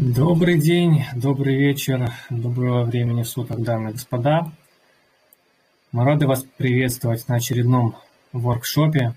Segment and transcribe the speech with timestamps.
[0.00, 4.48] Добрый день, добрый вечер, доброго времени суток, дамы и господа.
[5.90, 7.96] Мы рады вас приветствовать на очередном
[8.30, 9.14] воркшопе.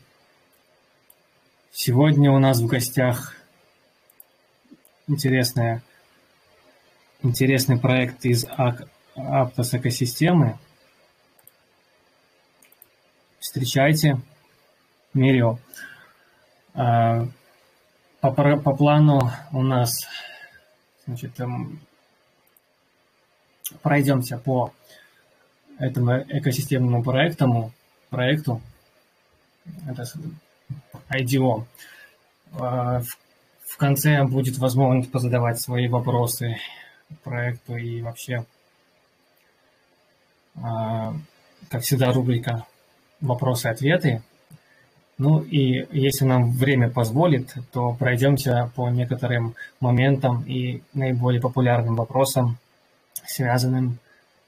[1.71, 3.35] Сегодня у нас в гостях
[5.05, 5.83] интересная,
[7.21, 8.47] интересный проект из
[9.15, 10.57] Aptos экосистемы.
[13.37, 14.19] Встречайте,
[15.13, 15.59] Мирио.
[16.73, 17.27] А,
[18.19, 20.07] по, по плану у нас
[21.05, 21.79] Значит, эм,
[23.81, 24.73] пройдемся по
[25.79, 27.71] этому экосистемному проекту,
[28.09, 28.61] проекту,
[29.87, 30.03] это
[31.09, 31.65] IDO.
[32.53, 33.01] А,
[33.67, 36.57] в конце будет возможность позадавать свои вопросы
[37.23, 38.45] проекту и вообще,
[40.55, 41.13] а,
[41.69, 42.65] как всегда, рубрика
[43.21, 44.21] «Вопросы-ответы».
[45.23, 52.57] Ну и если нам время позволит, то пройдемся по некоторым моментам и наиболее популярным вопросам,
[53.27, 53.99] связанным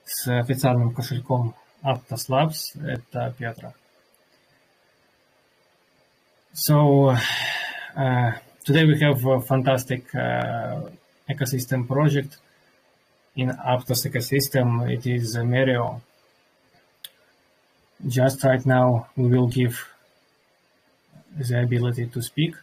[0.03, 1.53] с официальным кошельком
[1.83, 2.73] Aptos Labs.
[2.83, 3.75] Это Петра.
[6.53, 7.11] So
[7.95, 8.31] uh,
[8.65, 10.89] today we have a fantastic uh,
[11.29, 12.39] ecosystem project
[13.35, 14.89] in Aptos ecosystem.
[14.91, 16.01] It is Merio.
[18.07, 19.92] Just right now we will give
[21.37, 22.55] the ability to speak.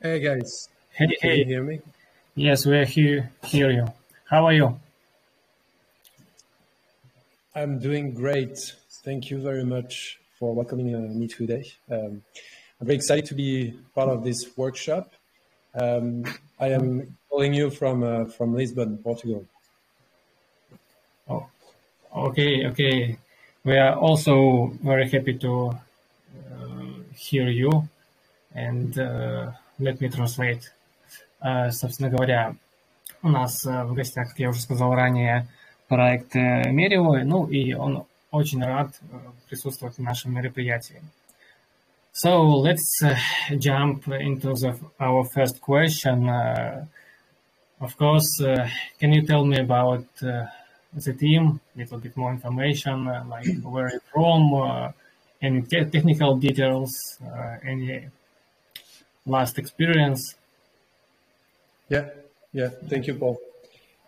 [0.00, 1.36] Hey guys, hey, can hey.
[1.38, 1.80] you hear me?
[2.34, 3.30] Yes, we are here.
[3.44, 3.86] Hear you.
[4.28, 4.78] How are you?
[7.54, 8.58] I'm doing great.
[9.04, 11.72] Thank you very much for welcoming uh, me today.
[11.90, 12.22] Um,
[12.80, 15.12] I'm very excited to be part of this workshop.
[15.74, 16.24] Um,
[16.60, 19.44] I am calling you from uh, from Lisbon, Portugal.
[21.28, 21.46] Oh,
[22.14, 23.18] okay, okay.
[23.64, 25.76] We are also very happy to uh,
[27.16, 27.88] hear you.
[28.54, 30.70] And uh, let me translate.
[31.40, 32.56] Uh, собственно говоря,
[33.22, 35.46] у нас uh, в гостях, как я уже сказал ранее,
[35.88, 38.90] проект Мерио, ну и он очень рад
[39.48, 41.00] присутствовать в нашем мероприятии.
[42.12, 43.16] So let's uh,
[43.58, 46.28] jump into the, our first question.
[46.28, 46.84] Uh,
[47.80, 48.68] of course, uh,
[49.00, 50.06] can you tell me about
[51.02, 54.92] the team, a little bit more information, uh, like where you're from, uh,
[55.42, 58.06] any te technical details, uh, any
[59.26, 60.34] last experience.
[61.88, 62.08] Yeah,
[62.52, 62.68] yeah.
[62.88, 63.38] Thank you, Paul.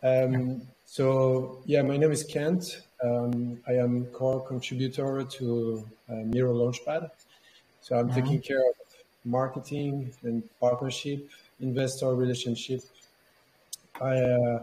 [0.02, 2.82] Um, so yeah, my name is Kent.
[3.02, 7.10] Um, I am core contributor to uh, Meeiro Launchpad.
[7.80, 8.14] So I'm mm -hmm.
[8.14, 8.76] taking care of
[9.24, 11.28] marketing and partnership,
[11.60, 12.80] investor relationship.
[14.00, 14.58] I uh,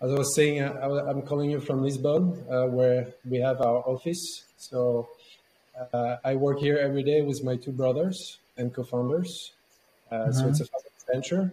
[0.00, 3.60] as I was saying, uh, I, am calling you from Lisbon, uh, where we have
[3.60, 4.44] our office.
[4.56, 5.08] So
[5.92, 9.52] uh, I work here every day with my two brothers and co-founders.
[10.10, 11.52] Uh, so it's a family venture.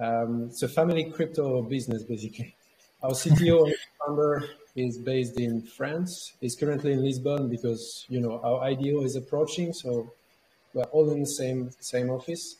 [0.00, 2.54] Um, it's a family crypto business, basically.
[3.02, 3.74] Our CTO and
[4.06, 4.44] founder
[4.76, 6.34] is based in France.
[6.40, 10.12] He's currently in Lisbon because you know our IDO is approaching, so
[10.74, 12.56] we're all in the same same office.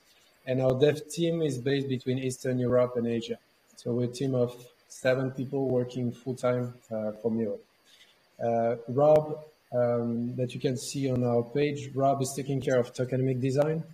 [0.46, 3.38] And our dev team is based between Eastern Europe and Asia.
[3.76, 4.52] So we're a team of
[4.90, 7.58] seven people working full time uh, for Meeiro.
[8.42, 9.38] Uh, Rob,
[9.72, 13.84] um, that you can see on our page, Rob is taking care of tokenomic design,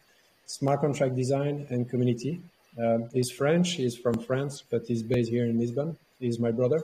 [0.47, 2.41] smart contract design, and community.
[2.79, 5.97] Um, he's French, he's from France, but he's based here in Lisbon.
[6.19, 6.83] He's my brother.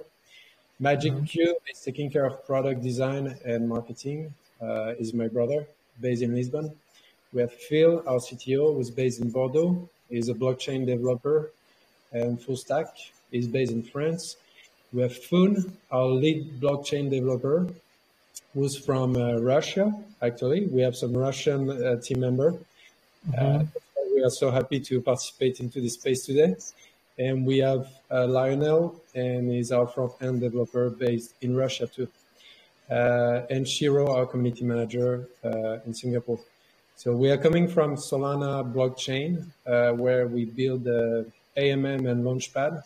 [0.78, 1.24] Magic mm-hmm.
[1.24, 4.34] Cube is taking care of product design and marketing.
[4.60, 5.66] Uh, is my brother,
[6.00, 6.70] based in Lisbon.
[7.32, 9.88] We have Phil, our CTO, who's based in Bordeaux.
[10.08, 11.50] He's a blockchain developer
[12.12, 12.86] and full stack
[13.32, 14.36] is based in France.
[14.92, 17.66] We have Fun, our lead blockchain developer,
[18.54, 19.92] who's from uh, Russia.
[20.20, 22.54] Actually, we have some Russian uh, team member.
[23.30, 23.66] Mm-hmm.
[24.14, 26.54] we are so happy to participate into this space today.
[27.18, 32.08] And we have uh, Lionel, and he's our front end developer based in Russia too.
[32.90, 36.40] Uh, and Shiro, our community manager uh, in Singapore.
[36.96, 41.26] So we are coming from Solana blockchain, uh, where we build the
[41.56, 42.82] AMM and Launchpad.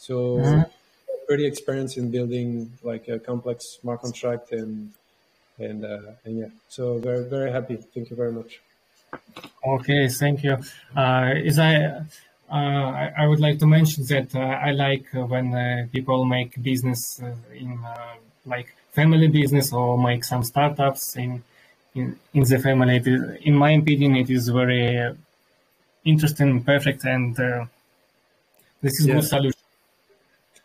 [0.00, 0.62] So mm-hmm.
[1.26, 4.92] pretty experienced in building like a complex smart contract and
[5.58, 6.52] and uh, and yeah.
[6.68, 7.76] So very very happy.
[7.76, 8.60] Thank you very much.
[9.74, 10.56] Okay, thank you.
[10.96, 11.74] Uh, is I,
[12.50, 16.62] uh, I, I would like to mention that uh, I like when uh, people make
[16.62, 18.14] business uh, in uh,
[18.46, 21.44] like family business or make some startups in
[21.94, 22.96] in, in the family.
[22.96, 23.06] Is,
[23.42, 25.14] in my opinion, it is very
[26.06, 27.36] interesting, perfect, and
[28.80, 29.16] this is yeah.
[29.16, 29.59] good solution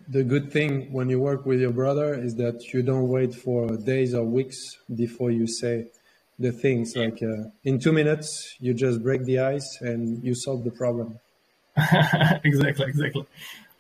[0.09, 3.77] the good thing when you work with your brother is that you don't wait for
[3.77, 4.59] days or weeks
[4.95, 5.87] before you say,
[6.41, 6.97] the things.
[6.97, 11.21] Like uh, in two minutes, you just break the ice and you solve the problem.
[12.45, 13.27] exactly, exactly.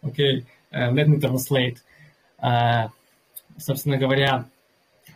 [0.05, 1.81] Okay, uh, let me translate.
[2.41, 2.89] Uh,
[3.59, 4.47] собственно говоря,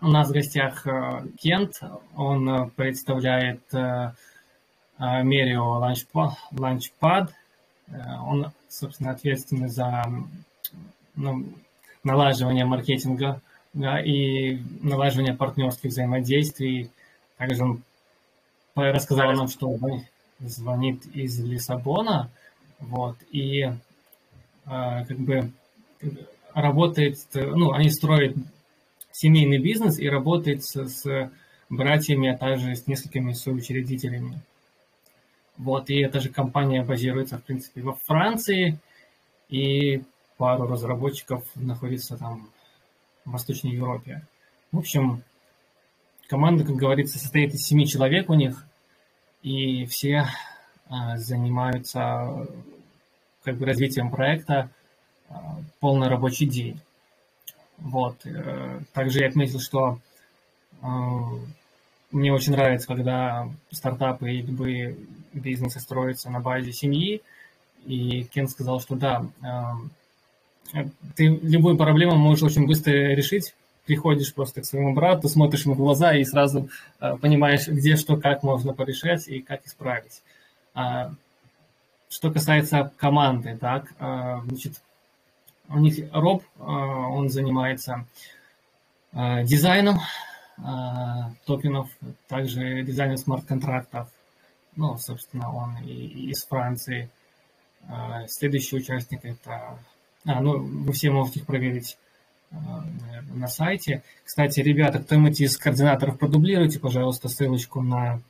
[0.00, 1.80] у нас в гостях uh, Кент,
[2.16, 4.12] он uh, представляет uh,
[4.98, 5.80] Мерио
[6.52, 7.28] Launchpad,
[8.26, 10.04] он, собственно, ответственный за
[11.15, 11.45] ну,
[12.03, 13.41] налаживание маркетинга
[13.73, 16.89] да, и налаживание партнерских взаимодействий.
[17.37, 17.83] Также он
[18.75, 20.03] рассказал нам, что он
[20.39, 22.29] звонит из Лиссабона,
[22.79, 23.73] вот, и э,
[24.65, 25.51] как бы
[26.53, 28.35] работает, ну, они строят
[29.11, 31.31] семейный бизнес и работает с, с
[31.69, 34.39] братьями, а также с несколькими соучредителями.
[35.57, 38.79] Вот, и эта же компания базируется, в принципе, во Франции,
[39.49, 40.03] и
[40.39, 42.49] пару разработчиков находится там
[43.25, 44.25] в Восточной Европе.
[44.71, 45.21] В общем,
[46.29, 48.65] команда, как говорится, состоит из семи человек у них,
[49.43, 50.27] и все
[50.87, 52.47] а, занимаются
[53.43, 54.69] как бы развитием проекта
[55.27, 56.79] а, полный рабочий день.
[57.77, 58.25] Вот.
[58.25, 59.99] Э, также я отметил, что
[60.81, 61.31] а,
[62.11, 64.95] мне очень нравится, когда стартапы и любые
[65.33, 67.21] бизнесы строятся на базе семьи.
[67.85, 69.25] И Кен сказал, что да,
[71.15, 73.53] ты любую проблему можешь очень быстро решить.
[73.85, 78.17] Приходишь просто к своему брату, смотришь ему в глаза и сразу э, понимаешь, где что,
[78.17, 80.21] как можно порешать и как исправить.
[80.75, 81.11] А,
[82.07, 84.81] что касается команды, так, э, значит,
[85.69, 88.05] у них Роб, э, он занимается
[89.11, 89.97] дизайном
[91.47, 91.89] токенов,
[92.27, 94.07] также дизайном смарт-контрактов.
[94.75, 97.09] Ну, собственно, он и из Франции.
[98.27, 99.79] Следующий участник– это
[100.25, 101.97] ну, вы все можете их проверить
[102.51, 102.83] а,
[103.33, 104.03] на сайте.
[104.23, 108.21] Кстати, ребята, кто-нибудь из координаторов продублируйте, пожалуйста, ссылочку на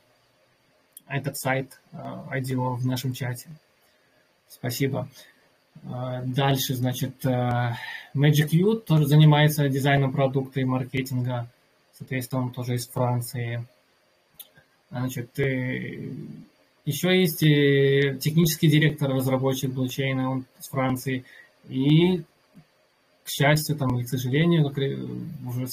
[1.08, 3.48] этот сайт IDEO а, в нашем чате.
[4.48, 5.08] Спасибо.
[5.82, 11.48] Дальше, значит, Magic U тоже занимается дизайном продукта и маркетинга.
[11.96, 13.64] Соответственно, он тоже из Франции.
[14.90, 21.24] Значит, еще есть технический директор, разработчик блокчейна, он из Франции–
[21.68, 22.22] и,
[23.24, 24.78] к счастью, там, и к сожалению, как
[25.46, 25.66] уже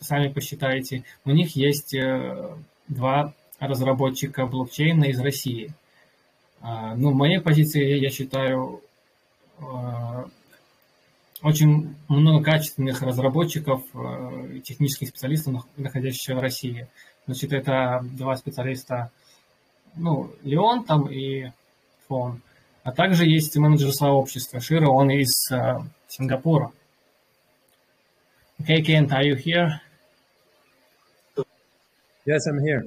[0.00, 2.56] сами посчитаете, у них есть э,
[2.88, 5.72] два разработчика блокчейна из России.
[6.60, 8.80] А, ну, в моей позиции, я считаю,
[9.58, 10.24] э,
[11.42, 16.88] очень много качественных разработчиков, э, технических специалистов, находящихся в России.
[17.26, 19.10] Значит, это два специалиста,
[19.96, 21.50] ну, Леон там и
[22.08, 22.40] Фон.
[22.86, 26.70] А также есть менеджер сообщества Шира, он из uh, Сингапура.
[28.60, 29.80] Okay, Kent, are you here?
[32.24, 32.84] Yes, I'm here.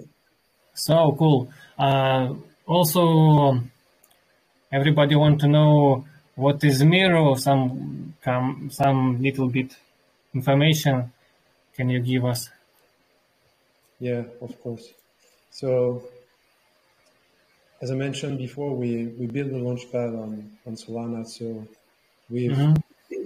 [0.74, 1.50] So cool.
[1.78, 2.34] Uh,
[2.66, 3.62] also,
[4.72, 7.36] everybody want to know what is Miro.
[7.36, 9.76] Some come, some little bit
[10.34, 11.12] information.
[11.76, 12.50] Can you give us?
[14.00, 14.94] Yeah, of course.
[15.52, 16.04] So
[17.82, 21.68] as I mentioned before, we, we built the launchpad on, on Solana, so
[22.30, 22.76] we've mm-hmm.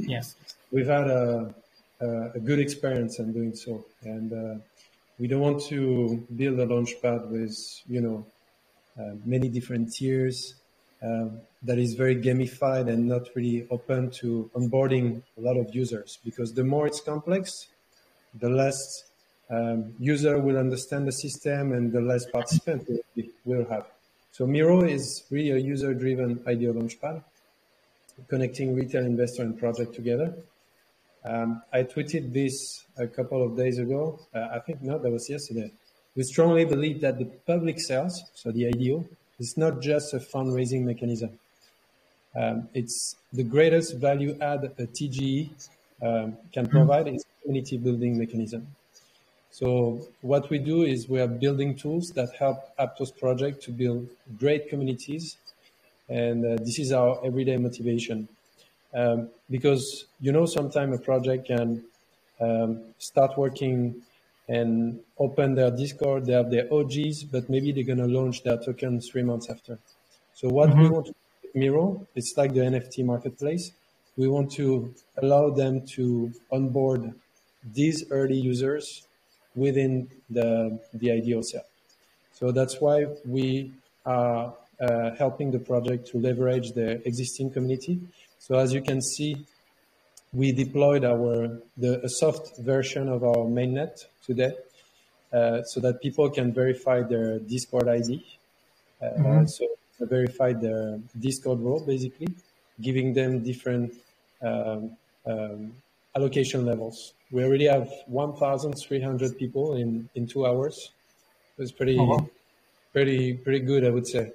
[0.10, 0.36] yes
[0.72, 1.54] we've had a,
[2.00, 4.62] a, a, good experience in doing so, and uh,
[5.20, 7.56] we don't want to build a launchpad with
[7.88, 8.26] you know
[9.00, 10.56] uh, many different tiers
[11.02, 11.26] uh,
[11.64, 16.54] that is very gamified and not really open to onboarding a lot of users because
[16.54, 17.68] the more it's complex,
[18.40, 19.04] the less
[19.50, 22.90] um, user will understand the system and the less participants
[23.46, 23.86] will have.
[24.34, 27.22] So Meeiro is really a user-driven IDO launchpad,
[28.28, 30.34] connecting retail investor and project together.
[31.24, 34.20] Um, I tweeted this a couple of days ago.
[34.34, 35.72] Uh, I think no, that was yesterday.
[36.16, 40.82] We strongly believe that the public sales, so the IDO, is not just a fundraising
[40.82, 41.38] mechanism.
[42.36, 45.52] Um, it's the greatest value add a TGE
[46.02, 48.66] um, can provide is community building mechanism.
[49.54, 54.10] So what we do is we are building tools that help Aptos project to build
[54.40, 55.38] great communities.
[56.10, 58.28] And uh, this is our everyday motivation.
[58.96, 61.84] Um, because, you know, sometimes a project can
[62.42, 64.02] um, start working
[64.50, 68.58] and open their Discord, they have their OGs, but maybe they're going to launch their
[68.58, 69.78] token three months after.
[70.34, 70.80] So what mm-hmm.
[70.80, 73.72] we want to do Meeiro, it's like the NFT marketplace.
[74.18, 77.14] We want to allow them to onboard
[77.64, 79.06] these early users
[79.56, 81.66] within the, the ideal cell.
[82.34, 83.72] So that's why we
[84.06, 88.00] are uh, helping the project to leverage the existing community.
[88.40, 89.46] So as you can see,
[90.34, 94.54] we deployed our the a soft version of our mainnet today.
[95.34, 98.24] uh, so that people can verify their Discord ID.
[99.02, 99.46] Uh, mm-hmm.
[99.48, 99.66] So
[100.00, 102.28] verify their Discord role, basically,
[102.80, 103.94] giving them different
[104.42, 104.92] um,
[105.26, 105.74] um,
[106.16, 107.14] allocation levels.
[107.32, 110.92] We already have 1,300 people in, in two hours.
[111.58, 112.26] It's pretty, uh-huh.
[112.92, 114.32] pretty, pretty good, I would say.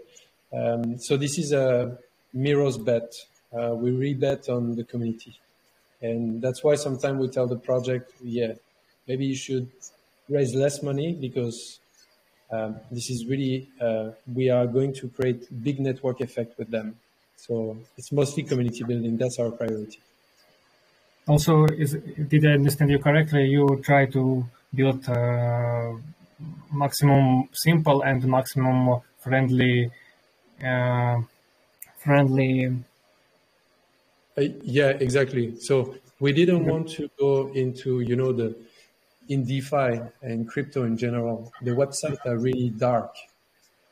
[0.53, 1.99] Um, so this is a
[2.35, 3.13] Meeiro's bet.
[3.53, 5.39] Uh, we rebet on the community.
[6.01, 8.53] And that's why sometimes we tell the project, yeah,
[9.07, 9.69] maybe you should
[10.29, 11.81] raise less money because
[12.51, 16.97] um, this is really, uh, we are going to create big network effect with them.
[17.37, 19.17] So it's mostly community building.
[19.17, 20.01] That's our priority.
[21.29, 21.93] Also, is,
[22.29, 23.47] did I understand you correctly?
[23.49, 25.93] You try to build uh,
[26.73, 29.91] maximum simple and maximum friendly,
[30.65, 31.21] uh,
[31.99, 32.83] friendly.
[34.39, 35.57] Uh, yeah, exactly.
[35.61, 38.57] So we didn't want to go into, you know, the
[39.29, 43.15] in DeFi and crypto in general, the websites are really dark.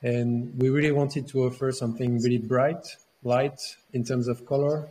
[0.02, 2.87] And we really wanted to offer something really bright,
[3.23, 3.61] light
[3.93, 4.88] in terms of color.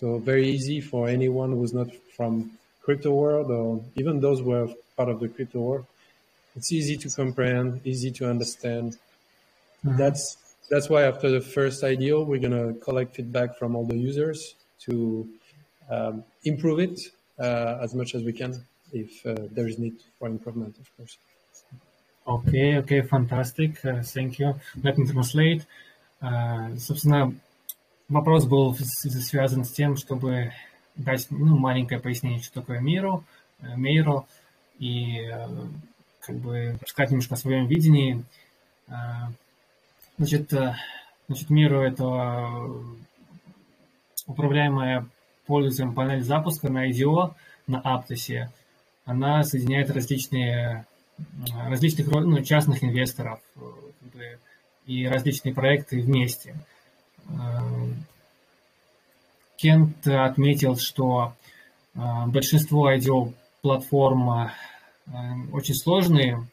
[0.00, 2.50] So very easy for anyone who's not from
[2.82, 5.86] crypto world or even those who are part of the crypto world.
[6.54, 8.98] It's easy to comprehend, easy to understand.
[9.84, 9.96] Mm-hmm.
[9.96, 10.36] That's
[10.70, 14.54] that's why after the first IDO, we're gonna collect feedback from all the users
[14.86, 15.28] to
[15.90, 17.00] um, improve it
[17.38, 21.18] uh, as much as we can if uh, there is need for improvement, of course.
[22.26, 23.84] Okay, okay, fantastic.
[23.84, 24.54] Uh, thank you.
[24.82, 25.64] Let me translate.
[26.20, 27.34] Uh, собственно,
[28.11, 30.51] вопрос был связан с тем, чтобы
[30.95, 33.23] дать ну, маленькое пояснение, что такое миру,
[33.61, 34.27] миру,
[34.79, 35.29] и
[36.19, 38.23] как бы рассказать немножко о своем видении.
[40.17, 40.51] Значит,
[41.27, 42.49] значит, миру это
[44.27, 45.07] управляемая
[45.45, 47.33] пользователем панель запуска на IDO,
[47.67, 48.49] на Aptos
[49.05, 50.85] она соединяет различные,
[51.69, 53.39] различных ну, частных инвесторов
[54.15, 54.37] э,
[54.85, 56.55] и различные проекты вместе.
[57.29, 57.33] Э,
[59.57, 61.33] Кент отметил, что
[61.93, 64.51] э, большинство IDO-платформ
[65.51, 66.47] очень сложные,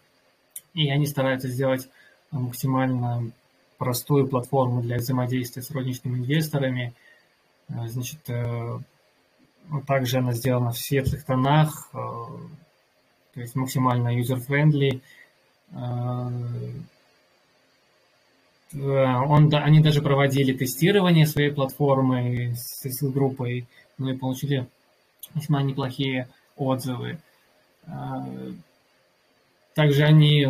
[0.75, 1.89] и они стараются сделать
[2.33, 3.31] максимально
[3.77, 6.93] простую платформу для взаимодействия с розничными инвесторами.
[7.69, 8.19] Значит,
[9.87, 15.01] также она сделана в светлых тонах, э, то есть максимально user-friendly.
[18.73, 24.67] Э, он, они даже проводили тестирование своей платформы с, с группой, ну и получили
[25.35, 27.19] весьма неплохие отзывы.
[27.87, 27.91] Э,
[29.75, 30.47] также они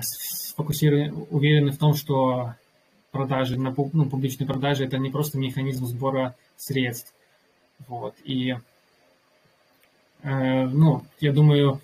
[0.00, 2.54] сфокусированы, уверены в том, что
[3.10, 7.14] продажи, на ну, публичные продажи это не просто механизм сбора средств,
[7.86, 8.14] вот.
[8.24, 8.56] И,
[10.22, 11.80] э, ну, я думаю,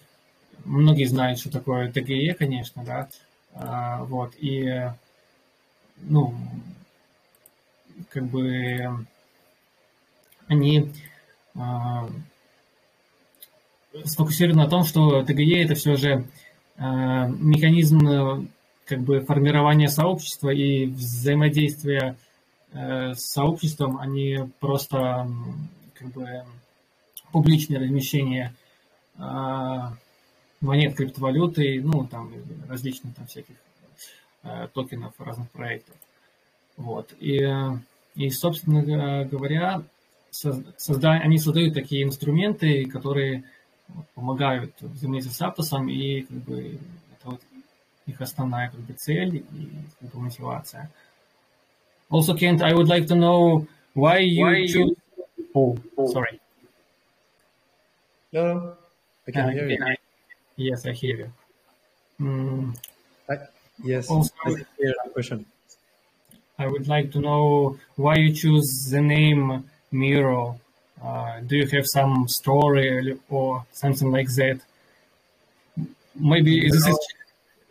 [0.65, 3.09] многие знают, что такое ТГЕ, конечно, да.
[3.55, 4.35] Э, вот.
[4.39, 4.91] И,
[6.03, 6.35] ну,
[8.11, 9.07] как бы
[10.47, 10.93] они
[11.55, 11.61] э,
[14.05, 16.25] сфокусированы на том, что ТГЕ это все же э,
[16.79, 18.49] механизм
[18.85, 22.17] как бы формирования сообщества и взаимодействия
[22.73, 25.29] э, с сообществом, они просто
[25.95, 26.45] как бы
[27.33, 28.55] публичное размещение
[29.19, 29.95] а,
[30.61, 32.33] монет криптовалюты, ну, там,
[32.69, 33.72] различных там всяких а,
[34.73, 35.95] токенов разных проектов.
[36.77, 37.13] Вот.
[37.21, 37.49] И,
[38.15, 38.83] и собственно
[39.25, 39.83] говоря,
[40.31, 41.13] созда...
[41.13, 43.45] они создают такие инструменты, которые
[44.15, 46.79] помогают взаимодействовать с Аптосом, и как бы
[47.19, 47.41] это вот
[48.07, 49.45] их основная как бы, цель и
[50.01, 50.91] как бы, мотивация.
[52.11, 54.97] Also, Kent, I would like to know why you why choose you
[55.55, 55.77] Oh,
[56.11, 56.41] sorry.
[58.33, 58.75] No,
[59.27, 59.85] I can uh, hear you.
[59.85, 59.97] I,
[60.57, 61.33] yes, I hear you.
[62.21, 62.77] Mm,
[63.29, 63.35] I,
[63.83, 65.47] yes, also, the question.
[66.59, 70.59] I would like to know why you choose the name Meeiro.
[71.03, 74.61] Uh, do you have some story or something like that?
[76.15, 76.99] Maybe this is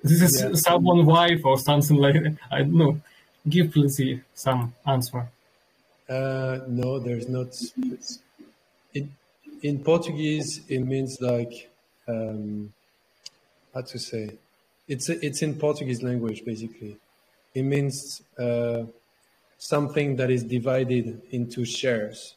[0.03, 2.37] this is someone wife or something like that.
[2.51, 3.01] I don't know.
[3.47, 4.01] Give please
[4.33, 5.27] some answer.
[6.09, 7.55] Uh, no, there's not.
[8.93, 9.15] In,
[9.61, 11.71] in Portuguese, it means like
[12.07, 12.73] um,
[13.73, 14.31] how to say.
[14.87, 16.97] It's it's in Portuguese language basically.
[17.53, 18.83] It means uh,
[19.57, 22.35] something that is divided into shares.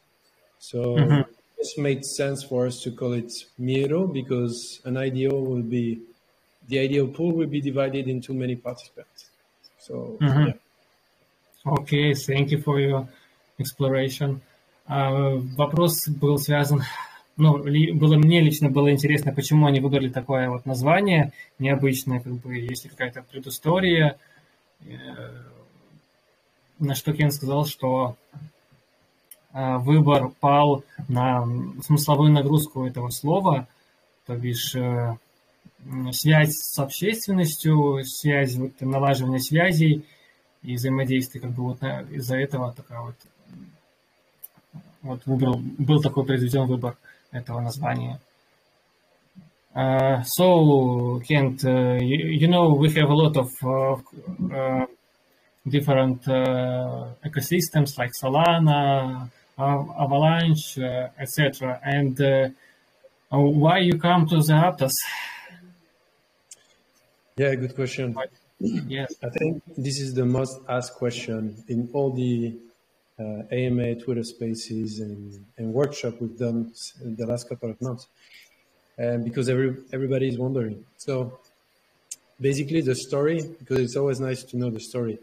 [0.58, 1.30] So mm-hmm.
[1.58, 6.00] this made sense for us to call it Meeiro because an IDO would be
[6.68, 9.30] the ideal pool will be divided into many participants.
[9.78, 10.46] So mm-hmm.
[10.46, 11.72] yeah.
[11.78, 13.08] okay, thank you for your
[13.58, 14.40] exploration.
[14.86, 16.82] Uh, вопрос был связан
[17.36, 22.56] ну, было, мне лично было интересно, почему они выбрали такое вот название необычное, как бы,
[22.56, 24.18] есть какая-то предыстория.
[26.78, 28.16] На что Кен сказал, что
[29.52, 31.44] выбор пал на
[31.82, 33.68] смысловую нагрузку этого слова,
[34.26, 34.74] то бишь
[36.12, 40.04] связь с общественностью, связь, вот, налаживание связей
[40.62, 43.16] и взаимодействие, как бы вот из-за этого такая вот,
[45.02, 46.96] вот выбрал, был такой произведен выбор
[47.33, 48.19] этого названия.
[49.75, 54.85] Uh, so, Kent, uh, you, you, know, we have a lot of uh,
[55.67, 56.23] different
[57.23, 60.79] ecosystems like Solana, Avalanche,
[61.19, 61.79] etc.
[61.83, 62.53] And
[63.29, 64.95] why you come to the Aptos?
[67.37, 68.15] Yeah, good question.
[68.59, 69.13] Yes.
[69.23, 72.57] I think this is the most asked question in all the
[73.18, 76.72] uh, AMA Twitter spaces and, and workshop we've done
[77.02, 78.08] in the last couple of months.
[78.96, 80.84] And because every, everybody is wondering.
[80.96, 81.38] So
[82.40, 85.18] basically the story, because it's always nice to know the story.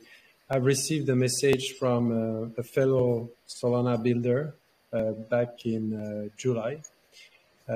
[0.50, 4.54] I've received a message from uh, a fellow Solana builder
[4.92, 6.82] uh, back in uh, July
[7.70, 7.74] uh,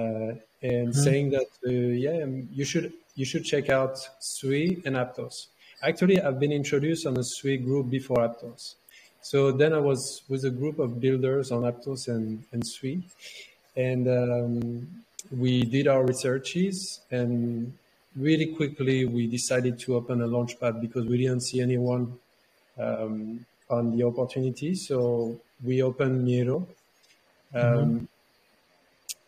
[0.62, 0.92] and mm-hmm.
[0.92, 5.48] saying that, uh, yeah, um, you should you should check out Sui and Aptos.
[5.82, 8.76] Actually, I've been introduced on the Sui group before Aptos.
[9.32, 13.02] So then I was with a group of builders on Aptos and, and Sui.
[13.76, 15.04] And um,
[15.36, 17.74] we did our researches and
[18.16, 22.20] really quickly we decided to open a launchpad because we didn't see anyone
[22.78, 24.76] um, on the opportunity.
[24.76, 26.58] So we opened Meeiro.
[26.58, 28.06] Um, mm-hmm.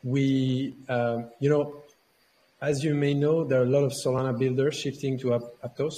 [0.04, 1.82] We, uh, you know,
[2.62, 5.96] as you may know, there are a lot of Solana builders shifting to Aptos.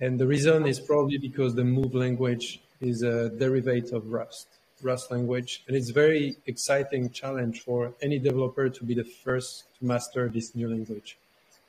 [0.00, 4.46] And the reason is probably because the Move language is a derivative of Rust,
[4.82, 5.62] Rust language.
[5.66, 10.54] And it's very exciting challenge for any developer to be the first to master this
[10.54, 11.18] new language.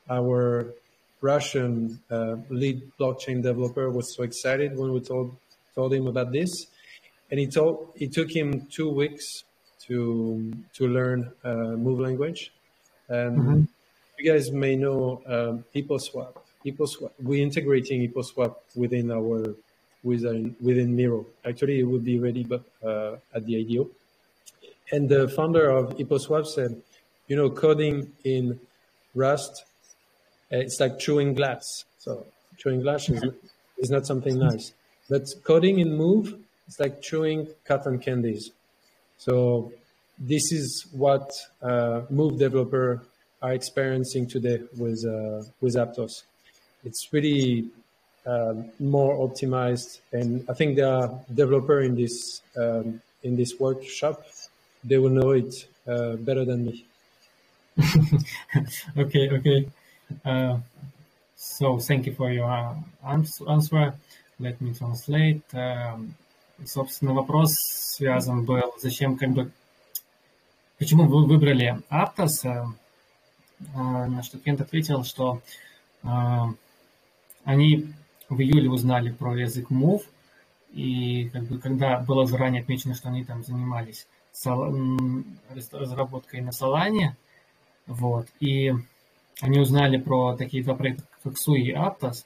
[0.10, 0.74] Our
[1.22, 5.36] Russian uh, lead blockchain developer was so excited when we told,
[5.76, 6.68] told him about this.
[7.30, 9.44] And he told, it took him two weeks
[9.88, 12.52] to, to learn uh, Move language.
[13.10, 13.64] And mm-hmm
[14.18, 16.34] you guys may know um, HippoSwap.
[16.66, 17.12] HippoSwap.
[17.22, 19.56] We're integrating HippoSwap within our
[20.08, 21.26] within within Meeiro.
[21.46, 23.90] Actually, it will be ready, but uh, at the IDO.
[24.92, 26.82] And the founder of HippoSwap said,
[27.28, 28.60] you know, coding in
[29.14, 29.66] Rust,
[30.52, 31.64] uh, it's like chewing glass.
[32.00, 32.26] So
[32.58, 33.22] chewing glass is,
[33.78, 34.72] is not something nice.
[35.10, 36.36] But coding in Move,
[36.68, 38.52] it's like chewing cotton candies.
[39.18, 39.74] So
[40.18, 41.30] this is what
[41.62, 43.04] uh, Move developer
[43.42, 46.24] are experiencing today with uh, with Aptos.
[46.84, 47.70] It's really
[48.27, 54.25] um, more optimized, and I think the developer in this um, in this workshop
[54.85, 56.85] they will know it uh, better than me.
[58.99, 59.69] okay, okay.
[60.25, 60.59] Uh,
[61.37, 62.75] so thank you for your uh,
[63.07, 63.95] answer.
[64.39, 65.43] Let me translate.
[65.55, 66.15] Um,
[66.65, 69.51] собственно, вопрос связан был, зачем как бы,
[70.79, 72.45] почему вы выбрали Aptos?
[73.75, 75.41] А, на что Кент ответил, что
[76.03, 76.53] а,
[77.45, 77.93] они
[78.30, 80.04] в июле узнали про язык Move,
[80.74, 84.08] и как бы, когда было заранее отмечено, что они там занимались
[85.72, 87.16] разработкой на Solana,
[87.88, 88.74] вот, и
[89.42, 92.26] они узнали про такие два проекта, как Sui и Aptos,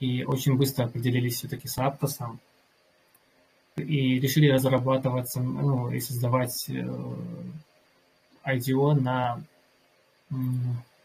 [0.00, 2.20] и очень быстро определились все-таки с Aptos,
[3.76, 6.86] и решили разрабатываться, ну, и создавать э,
[8.44, 9.42] IDO на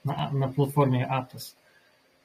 [0.04, 1.56] на, на платформе Aptos,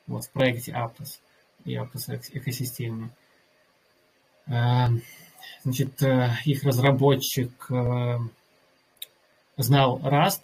[0.07, 1.21] вот, в проекте Aptos
[1.65, 3.11] и Aptos экосистеме.
[4.47, 4.89] Э,
[5.63, 8.19] значит, э, их разработчик э,
[9.57, 10.43] знал Rust,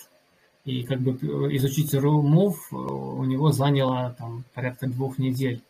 [0.65, 1.13] и как бы
[1.57, 5.63] изучить Move у него заняло там порядка двух недель.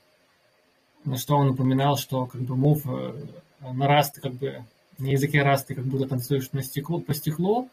[1.05, 4.65] На что он упоминал, что как бы Move на Rust, как бы
[4.99, 7.71] на языке Rust ты как будто танцуешь на стеклу, по стеклу,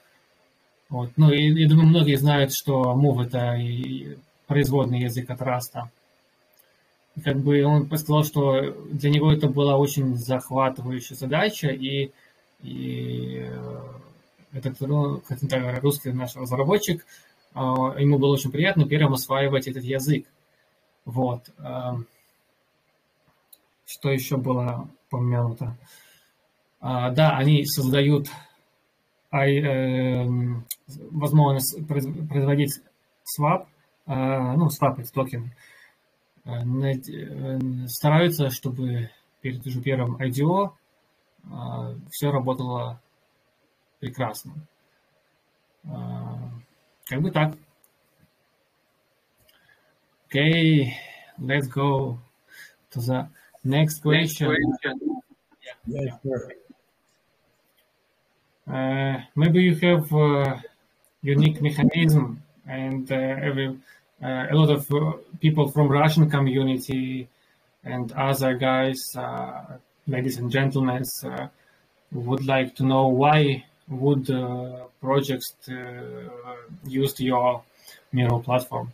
[0.89, 1.11] вот.
[1.17, 5.91] Ну, и, я думаю, многие знают, что Move– это производный язык от Раста.
[7.23, 12.11] Как бы он сказал, что для него это была очень захватывающая задача, и,
[12.61, 13.81] и э,
[14.53, 15.21] этот ну,
[15.81, 17.05] русский наш разработчик,
[17.53, 20.27] а, ему было очень приятно первым осваивать этот язык.
[21.05, 21.49] Вот.
[21.57, 21.97] А,
[23.85, 25.75] что еще было упомянуто?
[26.79, 28.27] А, да, они создают
[29.31, 30.65] эм,
[31.11, 34.11] возможность производить э,
[34.55, 35.51] ну, свапать токен, э, э,
[37.87, 39.09] стараются, чтобы
[39.41, 40.73] перед уже первым IDO
[42.09, 43.01] все работало
[43.99, 44.53] прекрасно.
[45.83, 47.55] Как бы так.
[50.29, 50.91] Okay,
[51.39, 52.19] let's go
[52.91, 53.29] to the
[53.63, 54.49] next question.
[54.49, 55.21] Next question.
[55.85, 56.51] Yeah, sure.
[58.67, 60.61] Uh, maybe you have a
[61.21, 63.73] unique mechanism and uh, every, uh,
[64.21, 67.27] a lot of uh, people from Russian community
[67.83, 69.77] and other guys, uh,
[70.07, 71.47] ladies and gentlemen, uh,
[72.11, 74.27] would like to know why would
[74.99, 75.53] projects
[76.85, 77.63] use your
[78.13, 78.91] Meeiro platform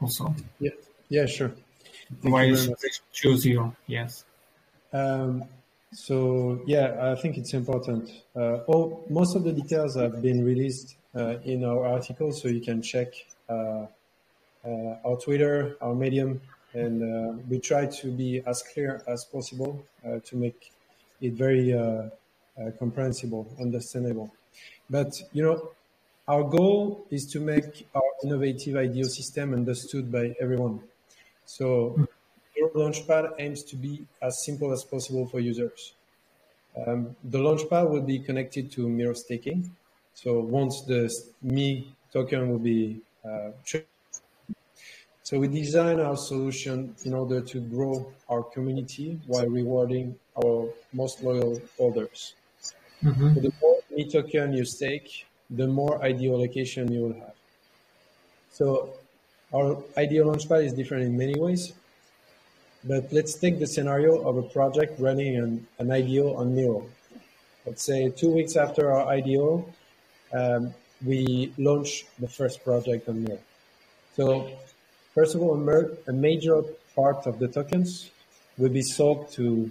[0.00, 0.34] also.
[0.60, 0.70] Yeah,
[1.08, 1.52] yeah, sure.
[2.22, 3.74] Thank why they choose you?
[3.86, 4.24] Yes.
[4.92, 5.44] Um,
[5.92, 8.10] so yeah, I think it's important.
[8.34, 12.60] Uh, all, most of the details have been released uh, in our article, so you
[12.60, 13.08] can check
[13.48, 13.86] uh, uh
[14.64, 16.40] our Twitter, our Medium,
[16.72, 20.72] and uh, we try to be as clear as possible uh, to make
[21.20, 21.72] it very
[22.78, 24.32] comprehensible, understandable.
[24.90, 25.70] But you know,
[26.28, 30.80] our goal is to make our innovative IDO system understood by everyone.
[31.44, 31.96] So
[32.56, 35.94] Meeiro Launchpad aims to be as simple as possible for users.
[36.86, 39.70] Um, the Launchpad will be connected to Meeiro staking.
[40.14, 41.10] So once the
[41.42, 43.50] Me token will be uh,
[45.24, 51.22] so we design our solution in order to grow our community while rewarding our most
[51.22, 52.34] loyal holders.
[53.02, 53.34] Mm-hmm.
[53.34, 57.36] So the more Me token you stake, the more IDO allocation you will have.
[58.50, 58.90] So
[59.54, 61.72] our IDO Launchpad is different in many ways.
[62.84, 66.84] But let's take the scenario of a project running an, an IDO on Meeiro.
[67.64, 69.64] Let's say two weeks after our IDO,
[70.34, 73.38] um, we launch the first project on Meeiro.
[74.16, 74.50] So
[75.14, 76.62] first of all, a major
[76.94, 78.10] part of the tokens
[78.58, 79.70] will be sold to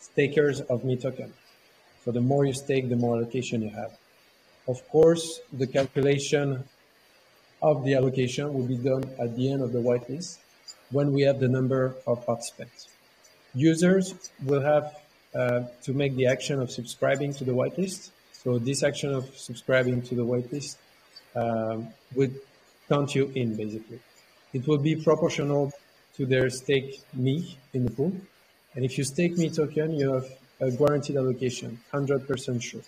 [0.00, 1.32] stakers of Me token.
[2.04, 3.96] So the more you stake, the more allocation you have.
[4.68, 6.64] Of course, the calculation
[7.62, 10.38] of the allocation will be done at the end of the whitelist
[10.90, 12.88] when we have the number of participants.
[13.54, 14.96] Users will have
[15.34, 18.10] uh, to make the action of subscribing to the whitelist.
[18.32, 20.76] So this action of subscribing to the whitelist
[21.34, 22.34] um, would
[22.88, 24.00] count you in basically.
[24.52, 25.72] It will be proportional
[26.16, 28.12] to their stake me in the pool.
[28.74, 30.26] And if you stake me token, you have
[30.60, 32.80] a guaranteed allocation, 100% sure.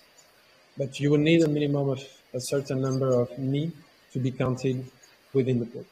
[0.76, 3.72] But you will need a minimum of a certain number of me
[4.12, 4.84] to be counted
[5.32, 5.84] within the pool.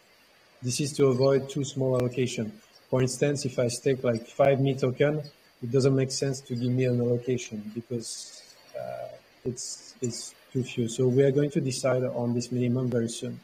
[0.62, 2.52] This is to avoid too small allocation.
[2.90, 5.22] For instance, if I stake like five me token,
[5.62, 8.42] it doesn't make sense to give me an allocation because
[8.78, 9.08] uh,
[9.44, 10.88] it's, it's too few.
[10.88, 13.40] So we are going to decide on this minimum very soon.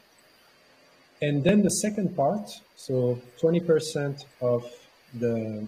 [1.21, 4.65] And then the second part, so 20% of
[5.13, 5.67] the,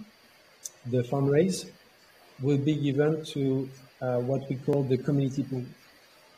[0.85, 1.69] the fundraise
[2.41, 3.69] will be given to
[4.01, 5.63] uh, what we call the community pool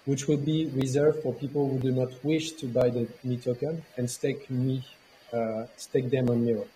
[0.05, 3.83] which will be reserved for people who do not wish to buy the Me token
[3.97, 4.83] and stake Me
[5.31, 6.67] uh, stake them on Meeiro.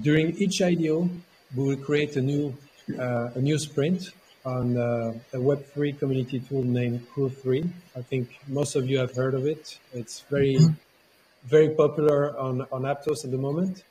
[0.00, 1.08] During each IDO,
[1.54, 2.56] we will create a new
[2.98, 4.10] uh, a new sprint
[4.44, 7.68] on uh, a Web3 community tool named Crew3.
[7.94, 9.78] I think most of you have heard of it.
[9.92, 10.58] It's very
[11.44, 13.84] very popular on on Aptos at the moment,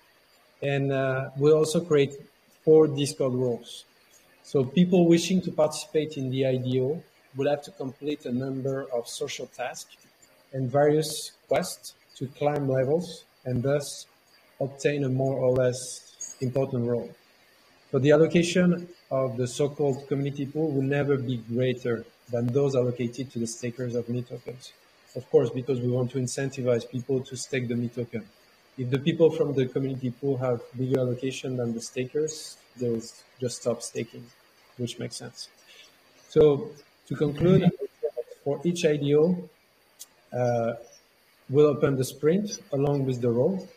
[0.61, 2.13] and uh, we'll also create
[2.63, 3.85] four Discord roles.
[4.43, 7.01] So people wishing to participate in the IDO
[7.35, 9.95] will have to complete a number of social tasks
[10.53, 14.05] and various quests to climb levels and thus
[14.59, 17.09] obtain a more or less important role.
[17.91, 23.31] So the allocation of the so-called community pool will never be greater than those allocated
[23.31, 24.71] to the stakers of Me tokens.
[25.15, 28.23] Of course, because we want to incentivize people to stake the Me token.
[28.77, 33.01] If the people from the community pool have bigger allocation than the stakers, they'll
[33.39, 34.25] just stop staking,
[34.77, 35.49] which makes sense.
[36.29, 36.71] So
[37.07, 37.69] to conclude,
[38.45, 39.49] for each IDO,
[40.31, 40.73] uh,
[41.49, 43.67] we'll open the sprint along with the role.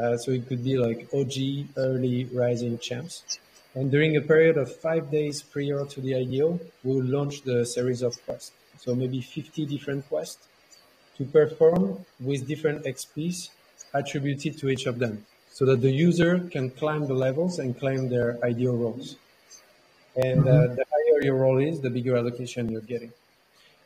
[0.00, 3.38] Uh, so it could be like OG, early rising champs.
[3.74, 8.02] And during a period of five days prior to the IDO, we'll launch the series
[8.02, 8.52] of quests.
[8.78, 10.46] So maybe 50 different quests
[11.18, 13.50] to perform with different XPs
[13.94, 18.08] attributed to each of them so that the user can climb the levels and claim
[18.08, 19.16] their ideal roles.
[20.16, 20.74] And uh, mm-hmm.
[20.74, 23.12] the higher your role is, the bigger allocation you're getting.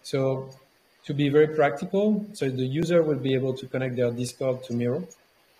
[0.02, 0.50] So
[1.04, 4.72] to be very practical, so the user will be able to connect their Discord to
[4.72, 5.06] Meeiro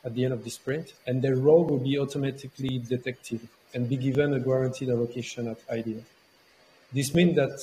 [0.05, 3.41] at the end of the sprint, and their role will be automatically detected
[3.75, 6.03] and be given a guaranteed allocation at IDO.
[6.93, 7.59] This means that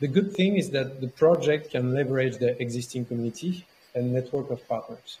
[0.00, 4.66] the good thing is that the project can leverage the existing community and network of
[4.68, 5.18] partners.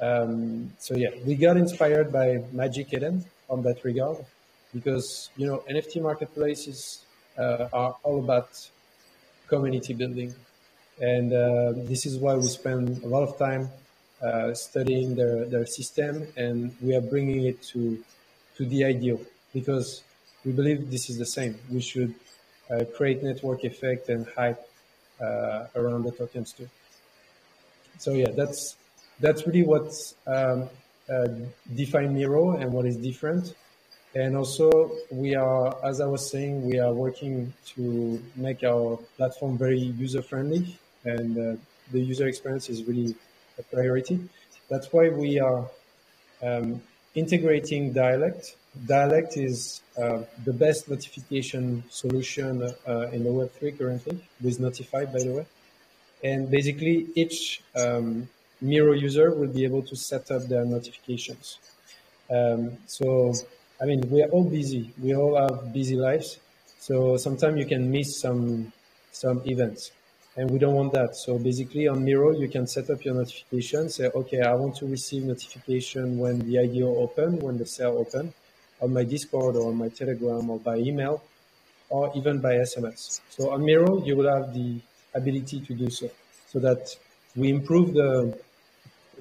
[0.00, 4.18] Um, so yeah, we got inspired by Magic Eden on that regard
[4.72, 7.04] because you know NFT marketplaces
[7.38, 8.50] uh, are all about
[9.48, 10.34] community building
[11.00, 13.68] And uh, this is why we spend a lot of time
[14.22, 18.02] uh, studying their, their system and we are bringing it to,
[18.56, 19.20] to the ideal
[19.52, 20.02] because
[20.44, 21.58] we believe this is the same.
[21.70, 22.14] We should
[22.96, 24.68] create network effect and hype
[25.20, 26.68] uh, around the tokens too.
[27.98, 28.76] So yeah, that's,
[29.20, 29.92] that's really what
[30.26, 30.68] um,
[31.08, 31.28] uh,
[31.74, 33.54] define Meeiro and what is different.
[34.14, 39.58] And also we are, as I was saying, we are working to make our platform
[39.58, 41.60] very user friendly and uh,
[41.92, 43.14] the user experience is really
[43.58, 44.20] a priority.
[44.68, 45.68] That's why we are
[46.42, 46.82] um,
[47.14, 48.56] integrating Dialect.
[48.86, 55.20] Dialect is uh, the best notification solution uh, in the Web3 currently, with Notify, by
[55.20, 55.46] the way.
[56.22, 58.28] And basically, each um,
[58.62, 61.58] Meeiro user will be able to set up their notifications.
[62.30, 63.34] Um, so
[63.80, 64.90] I mean, we are all busy.
[65.00, 66.38] We all have busy lives.
[66.78, 68.72] So sometimes you can miss some,
[69.12, 69.90] some events
[70.36, 71.16] and we don't want that.
[71.16, 74.86] So basically on Meeiro, you can set up your notification, say, okay, I want to
[74.86, 78.34] receive notification when the IDO open, when the sale open
[78.80, 81.22] on my Discord or on my Telegram or by email
[81.88, 83.20] or even by SMS.
[83.30, 84.80] So on Meeiro, you will have the
[85.14, 86.10] ability to do so
[86.48, 86.96] so that
[87.36, 88.36] we improve the,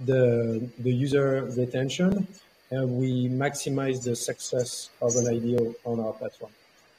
[0.06, 2.28] the, the user retention
[2.72, 6.52] and we maximize the success of an IDO on our platform.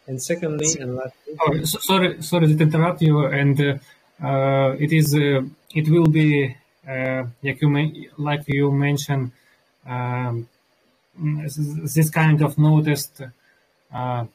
[0.06, 3.24] And secondly, and lastly, oh, sorry, sorry to interrupt you.
[3.26, 3.78] And uh,
[4.20, 5.42] it is, uh,
[5.74, 6.56] it will be
[6.88, 9.32] uh, like you like you mentioned,
[9.86, 10.48] um,
[11.16, 13.22] this kind of noticed.
[13.92, 14.26] Uh,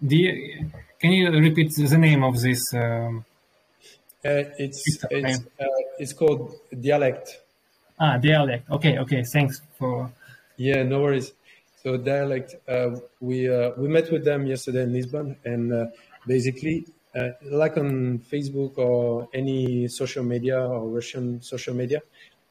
[0.00, 2.72] can you repeat the name of this?
[2.74, 3.24] Um,
[4.24, 5.40] uh, it's it's,
[5.98, 7.40] it's called dialect.
[8.00, 8.70] Ah, dialect.
[8.70, 9.22] Okay, okay.
[9.24, 10.10] Thanks for
[10.56, 11.32] yeah, no worries.
[11.82, 15.86] So dialect, uh, we uh, we met with them yesterday in Lisbon, and uh,
[16.26, 16.86] basically,
[17.18, 22.00] uh, like on Facebook or any social media or Russian social media,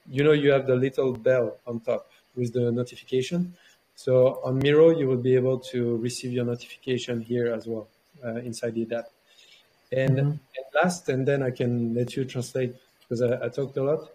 [0.10, 3.54] you know, you have the little bell on top with the notification.
[3.96, 7.88] So on Meeiro, you will be able to receive your notification here as well
[8.24, 9.10] uh, inside the app.
[9.92, 10.30] And, mm-hmm.
[10.30, 14.12] and, last, and then I can let you translate because I, I talked a lot.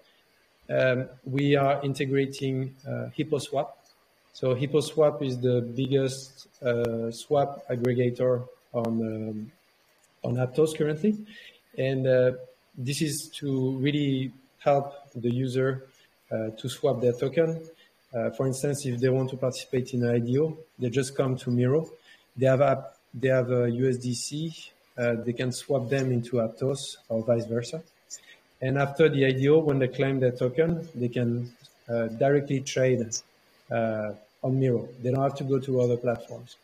[0.71, 3.69] Um, we are integrating uh, HippoSwap
[4.33, 9.53] so HippoSwap is the biggest uh, swap aggregator on um,
[10.25, 11.17] on Aptos currently,
[11.77, 12.33] and uh,
[12.77, 15.85] this is to really help the user
[16.31, 17.61] uh, to swap their token.
[18.15, 21.51] Uh, for instance, if they want to participate in an IDO, they just come to
[21.51, 21.89] Meeiro.
[22.37, 24.71] They have app, they have a USDC.
[24.97, 27.83] Uh, they can swap them into Aptos or vice versa.
[28.61, 31.51] And after the IDO, when they claim their token, they can
[31.89, 33.01] uh, directly trade
[33.71, 34.89] uh, on Meeiro.
[35.03, 36.57] They don't have to go to other platforms.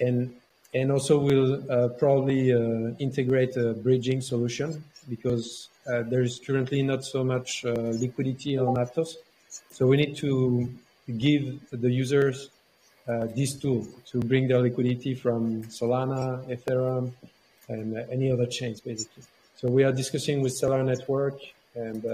[0.00, 0.34] And
[0.72, 6.82] and also we'll uh, probably uh, integrate a bridging solution because uh, there is currently
[6.82, 9.16] not so much uh, liquidity on Aptos.
[9.70, 10.72] So we need to
[11.18, 12.50] give the users
[13.08, 17.12] uh, this tool to bring their liquidity from Solana, Ethereum,
[17.68, 19.24] and uh, any other chains, basically.
[19.56, 21.38] So we are discussing with Stellar Network,
[21.74, 22.04] and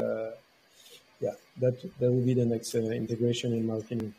[1.20, 4.14] yeah, that that will be the next integration in my opinion.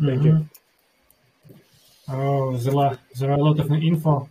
[0.00, 0.26] Thank mm-hmm.
[0.26, 0.48] you.
[2.08, 4.28] Oh, there are, there are a lot of info.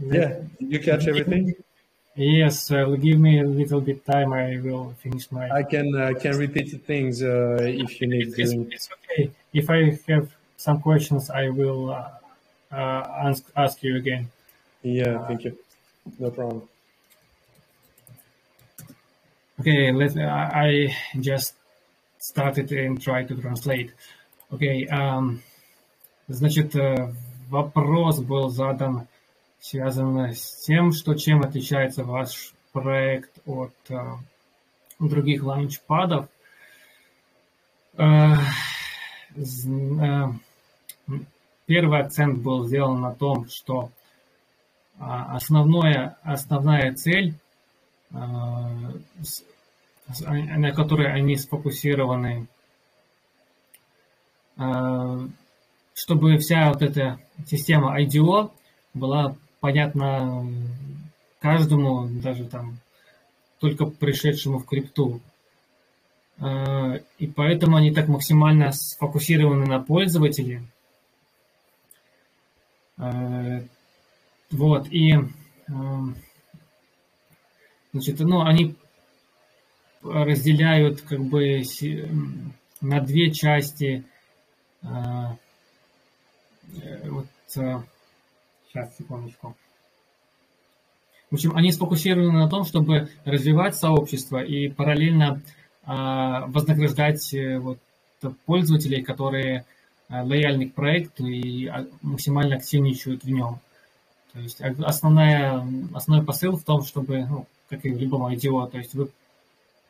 [0.00, 1.54] Yeah, you catch everything?
[2.14, 4.32] Yes, uh, give me a little bit time.
[4.32, 5.50] I will finish my.
[5.50, 8.38] I can I uh, can repeat things uh, if you need.
[8.38, 8.68] It's, to.
[8.70, 9.30] it's okay.
[9.52, 12.08] If I have some questions, I will uh,
[12.72, 14.30] uh, ask ask you again.
[14.82, 15.58] Yeah, thank you.
[16.18, 16.62] No problem.
[19.60, 21.54] Okay, let I just
[22.18, 23.92] started and try to translate.
[24.52, 24.86] Okay.
[24.88, 25.42] Um,
[26.28, 27.12] значит, э,
[27.48, 29.06] вопрос был задан,
[29.60, 33.96] связан с тем, что чем отличается ваш проект от э,
[34.98, 36.28] других лаунчпадов.
[37.96, 38.34] Э,
[41.66, 43.90] первый акцент был сделан на том, что
[44.98, 47.34] основное, основная цель,
[48.10, 48.94] на
[50.72, 52.48] которой они сфокусированы,
[54.58, 55.28] Э,
[55.96, 58.52] чтобы вся вот эта система IDO
[58.92, 60.46] была понятна
[61.40, 62.78] каждому, даже там
[63.58, 65.22] только пришедшему в крипту.
[66.38, 70.62] Э, и поэтому они так максимально сфокусированы на пользователе.
[72.98, 73.62] Э,
[74.50, 75.14] вот, и
[77.92, 78.76] значит, ну, они
[80.02, 81.62] разделяют как бы
[82.82, 84.04] на две части–
[84.82, 84.86] э,
[87.04, 89.56] вот сейчас, секундочку.
[91.30, 95.42] В общем, они сфокусированы на том, чтобы развивать сообщество и параллельно
[95.84, 97.78] а, вознаграждать э, вот,
[98.44, 99.64] пользователей, которые
[100.08, 103.58] а, лояльны к проекту и а, максимально активничают в нем.
[104.32, 108.78] То есть основная, основной посыл в том, чтобы, ну, как и в любом IDO, то
[108.78, 109.08] есть вы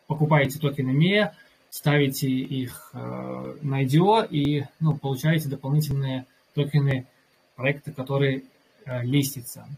[0.07, 1.33] покупаете токены MEA,
[1.69, 6.25] ставите их э, на IDO и ну, получаете дополнительные
[6.57, 7.07] токены
[7.55, 8.45] проекта, который
[8.85, 9.69] э, листится.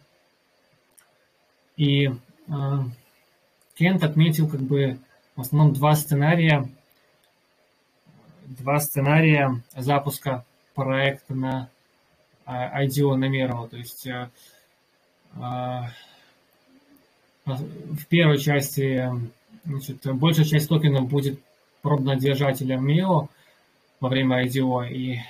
[1.77, 2.13] И э,
[3.75, 4.99] Кент отметил как бы
[5.37, 6.69] в основном два сценария,
[8.47, 11.71] два сценария запуска проекта на
[12.47, 13.69] э, IDO на Mero.
[13.69, 14.31] То есть э,
[15.35, 15.81] э,
[17.45, 19.11] в первой части
[19.65, 21.41] значит, большая часть токенов будет
[21.83, 23.29] пробно-держателем MEO
[24.01, 24.89] во время IDO.
[24.89, 25.21] И,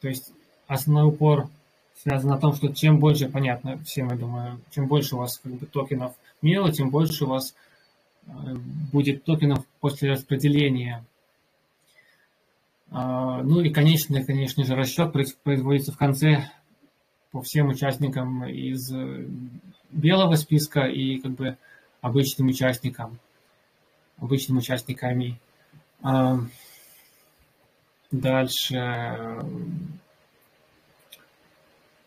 [0.00, 0.32] то есть
[0.68, 1.48] основной упор
[1.96, 5.52] связан на том, что чем больше, понятно всем, я думаю, чем больше у вас как
[5.52, 7.54] бы, токенов мела, тем больше у вас
[8.26, 8.30] э,
[8.92, 11.04] будет токенов после распределения.
[12.90, 16.50] Э, ну и конечный, конечно же, расчет производится в конце
[17.32, 18.90] по всем участникам из
[19.90, 21.56] белого списка и как бы
[22.00, 23.18] обычным участникам,
[24.18, 25.40] обычным участниками.
[26.04, 26.36] Э,
[28.12, 29.42] дальше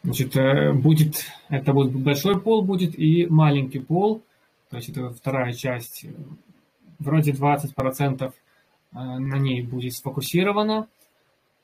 [0.04, 4.24] Значит, э, будет, это будет большой пол будет и маленький пол,
[4.70, 6.06] то есть это вторая часть,
[6.98, 8.32] вроде 20% э,
[8.94, 10.88] на ней будет сфокусировано.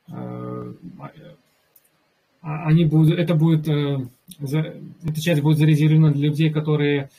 [0.09, 0.73] Э,
[2.41, 7.09] а, они будут, это будет, эта часть будет зарезервирована для людей, которые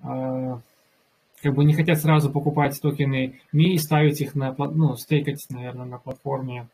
[0.00, 5.84] как бы не хотят сразу покупать токены МИ и ставить их на, ну, стейкать, наверное,
[5.84, 6.66] на платформе,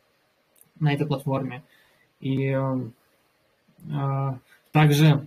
[0.78, 1.62] на этой платформе.
[2.20, 2.56] И
[4.72, 5.26] также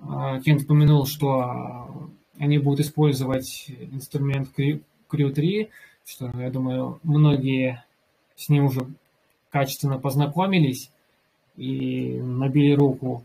[0.00, 5.68] а, Кент упомянул, что они будут использовать инструмент Crew3,
[6.06, 7.84] что, я думаю, многие
[8.36, 8.86] с ним уже
[9.50, 10.90] качественно познакомились
[11.56, 13.24] и набили руку.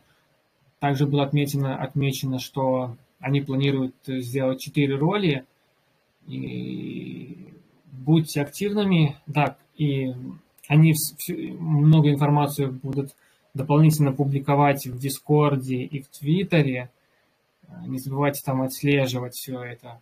[0.79, 5.45] Также было отмечено, отмечено, что они планируют сделать четыре роли.
[6.27, 7.53] И
[7.91, 10.13] будьте активными, да, и
[10.67, 10.93] они
[11.59, 13.15] много информации будут
[13.53, 16.89] дополнительно публиковать в Дискорде и в Твиттере.
[17.67, 20.01] Э, не забывайте там отслеживать все это,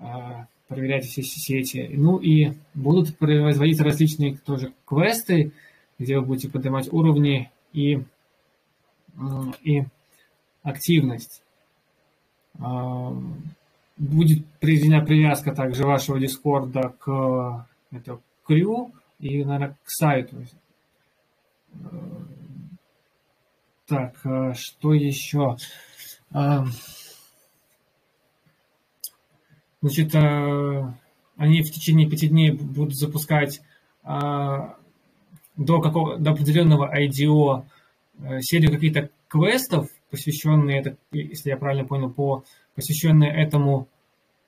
[0.00, 1.88] э, проверять все сети.
[1.92, 5.52] Ну и будут производить различные тоже квесты,
[5.98, 8.02] где вы будете поднимать уровни и,
[9.62, 9.84] и
[10.62, 11.42] активность.
[12.58, 13.12] Э,
[13.96, 20.36] будет приведена привязка также вашего Дискорда к это, крю и, наверное, к сайту
[23.88, 25.56] так, э, что еще?
[26.30, 26.66] А,
[29.80, 30.92] значит, э,
[31.36, 33.60] они в течение пяти дней будут запускать
[34.02, 34.76] а,
[35.56, 37.64] до, какого, до определенного IDO
[38.18, 43.88] э, серию каких-то квестов, посвященные, если я правильно понял, по, посвященные этому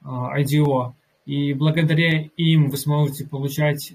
[0.03, 0.93] IDO.
[1.27, 3.93] И благодаря им вы сможете получать,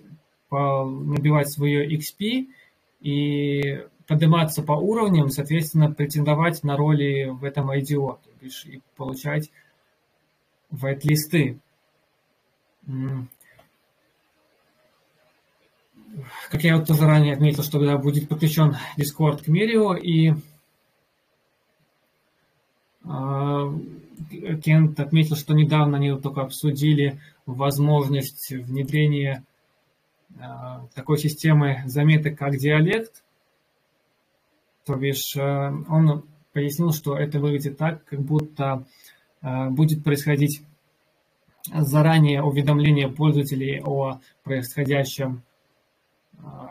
[0.52, 2.48] набивать свое XP
[3.02, 9.52] и подниматься по уровням, соответственно, претендовать на роли в этом IDO, то бишь и получать
[10.70, 11.60] вайт-листы.
[16.50, 20.34] Как я вот тоже ранее отметил, что когда будет подключен Discord к Мерио, и
[23.04, 23.74] а,
[24.64, 29.44] Кент отметил, что недавно они только обсудили возможность внедрения
[30.40, 33.25] а, такой системы заметок, как диалект,
[34.86, 36.24] то бишь э, он
[36.54, 38.86] пояснил, что это выглядит так, как будто
[39.42, 40.62] э, будет происходить
[41.74, 45.42] заранее уведомление пользователей о происходящем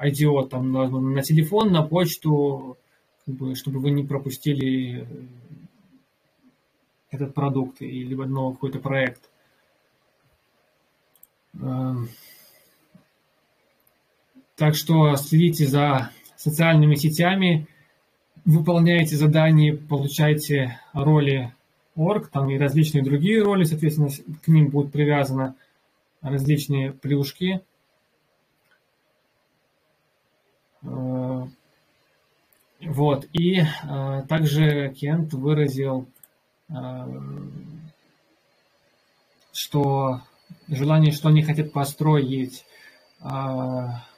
[0.00, 2.78] IDO э, там, на телефон, на почту,
[3.26, 5.08] как бы, чтобы вы не пропустили
[7.10, 9.30] этот продукт или либо новый какой-то проект.
[14.56, 17.68] Так что следите за социальными сетями,
[18.44, 21.52] выполняете задания, получаете роли
[21.96, 24.10] орг, там и различные другие роли, соответственно,
[24.42, 25.54] к ним будут привязаны
[26.20, 27.60] различные плюшки.
[30.82, 31.46] Э,
[32.80, 36.06] вот, и э, также Кент выразил,
[36.68, 36.74] э,
[39.52, 40.20] что
[40.68, 42.64] желание, что они хотят построить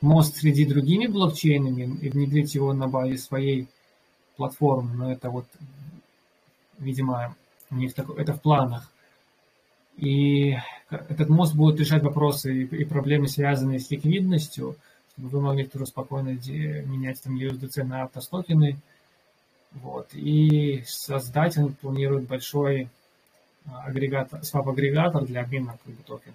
[0.00, 3.68] мост среди другими блокчейнами и внедрить его на базе своей
[4.36, 5.46] платформы, но это вот,
[6.78, 7.34] видимо,
[7.70, 8.90] У них так, это в планах.
[9.96, 10.56] И
[10.88, 14.76] этот мост будет решать вопросы и проблемы, связанные с ликвидностью,
[15.12, 18.76] чтобы вы могли тоже спокойно менять там USDC на автостокены.
[19.72, 20.08] Вот.
[20.12, 22.88] И создать он планирует большой
[23.64, 26.34] агрегатор, свап-агрегатор для обмена как бы, токенов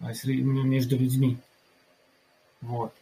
[0.00, 1.38] между людьми.
[2.60, 2.92] Вот.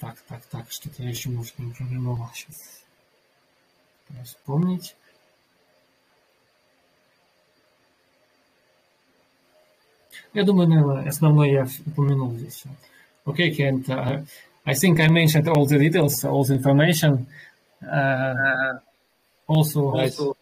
[0.00, 2.82] Так, так, так, что-то я еще, может, не упомянул сейчас.
[4.24, 4.94] Вспомнить.
[10.32, 12.64] Я думаю, наверное, основное я упомянул здесь.
[13.26, 14.22] Okay, Kent, uh,
[14.66, 17.26] I think I mentioned all the details, all the information.
[17.82, 18.78] Uh,
[19.46, 20.18] also, nice.
[20.18, 20.36] also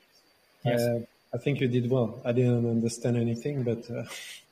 [0.65, 0.81] yes.
[0.81, 1.01] uh,
[1.35, 2.20] I think you did well.
[2.24, 4.05] I didn't understand anything, but uh...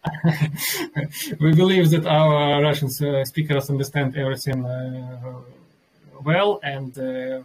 [1.40, 5.34] we believe that our Russian uh, speakers understand everything uh,
[6.24, 7.42] well, and uh,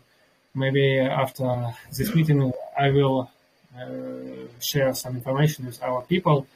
[0.53, 3.29] maybe after this meeting, I will
[3.77, 6.47] uh, share some information with our people,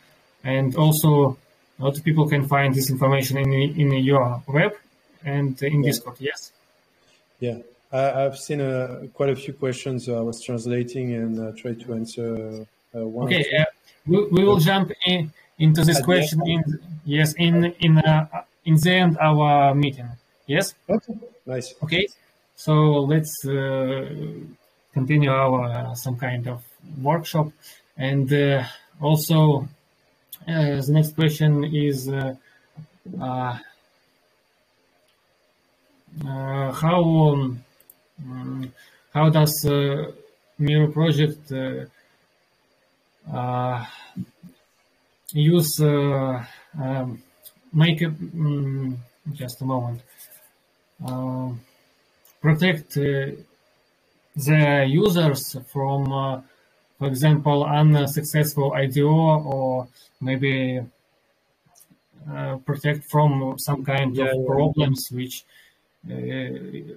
[0.44, 1.38] and also
[1.80, 4.74] a lot of people can find this information in in your web
[5.26, 5.90] and in yeah.
[5.90, 6.16] Discord.
[6.20, 6.52] Yes.
[7.40, 7.58] Yeah.
[7.92, 10.08] I, have seen uh, quite a few questions.
[10.10, 12.66] I was translating and uh, tried to answer
[12.96, 13.28] uh, one.
[13.28, 13.66] Okay, uh,
[14.06, 16.64] we, we will jump in, into this question in
[17.06, 18.28] yes in in uh,
[18.66, 20.08] in the end of our meeting.
[20.46, 20.76] Yes.
[20.88, 21.14] Okay.
[21.46, 21.74] Nice.
[21.84, 22.08] Okay.
[22.56, 22.74] So
[23.14, 24.08] let's uh,
[24.94, 26.64] continue our some kind of
[27.02, 27.52] workshop,
[27.98, 28.30] and
[29.02, 29.68] also
[30.46, 32.10] the next question is.
[36.26, 37.64] Uh, how um,
[38.24, 38.72] Mm,
[39.14, 40.12] how does uh,
[40.60, 41.86] Meeiro project uh,
[43.34, 43.86] uh,
[45.32, 47.22] use um,
[47.72, 48.98] make um,
[49.34, 50.02] just a moment.
[52.42, 53.46] Protect the
[54.88, 56.44] users from
[57.00, 59.88] for example, unsuccessful IDO or
[60.20, 60.82] maybe
[62.30, 65.46] uh, protect from some kind yeah, of yeah, problems which
[66.12, 66.94] uh,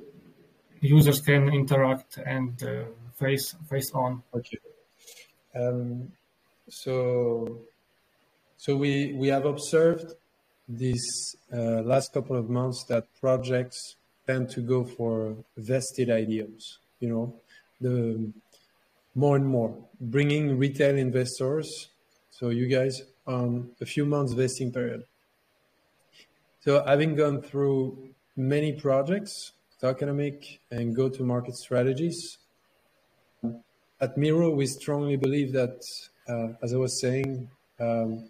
[0.82, 2.84] users can interact and uh,
[3.18, 4.22] face face on.
[4.34, 4.58] Okay.
[5.54, 6.12] Um,
[6.68, 7.58] so,
[8.56, 10.14] so we we have observed
[10.68, 16.78] these uh, last couple of months that projects tend to go for vested IDOs.
[17.00, 17.34] You know,
[17.80, 18.32] the
[19.14, 21.88] more and more bringing retail investors.
[22.30, 25.04] So you guys on a few months vesting period.
[26.64, 29.52] So having gone through many projects,
[29.82, 32.38] tokenomic and go-to-market strategies.
[34.00, 35.80] At Meeiro, we strongly believe that,
[36.28, 37.48] uh, as I was saying,
[37.80, 38.28] um,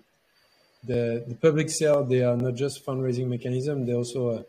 [0.84, 4.42] the, the public sale, they are not just fundraising mechanism, they also uh,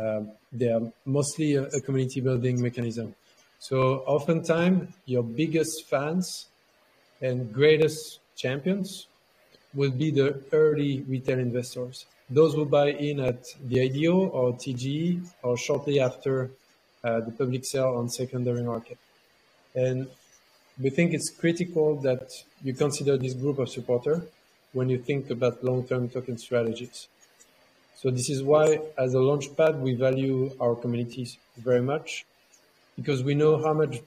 [0.00, 0.22] uh,
[0.52, 3.14] they are mostly a, a, community building mechanism.
[3.58, 6.46] So oftentimes, your biggest fans
[7.20, 9.07] and greatest champions
[9.74, 15.26] will be the early retail investors those who buy in at the IDO or TGE
[15.42, 16.50] or shortly after
[17.02, 18.98] uh, the public sale on secondary market.
[19.74, 20.08] And
[20.80, 22.30] we think it's critical that
[22.62, 24.22] you consider this group of supporter
[24.72, 27.08] when you think about long-term token strategies.
[27.96, 32.26] So this is why, as a launchpad, we value our communities very much
[32.94, 34.00] because we know how much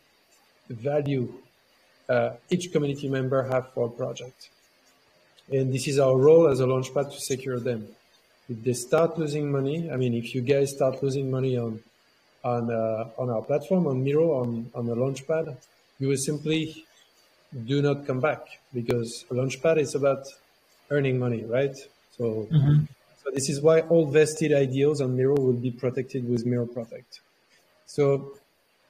[0.69, 1.33] value
[2.07, 4.49] uh, each community member have for a project.
[5.51, 7.87] And this is our role as a launchpad to secure them
[8.51, 11.79] if they start losing money, I mean, if you guys start losing money on
[12.43, 15.55] on uh, on our platform on Meeiro on on the Launchpad,
[15.99, 16.85] you will simply
[17.65, 18.41] do not come back
[18.73, 20.23] because a Launchpad is about
[20.89, 21.75] earning money, right?
[22.17, 22.47] So.
[22.51, 22.85] Mm-hmm.
[23.23, 27.19] So this is why all vested IDOs on Meeiro will be protected with Meeiro Protect.
[27.85, 28.33] So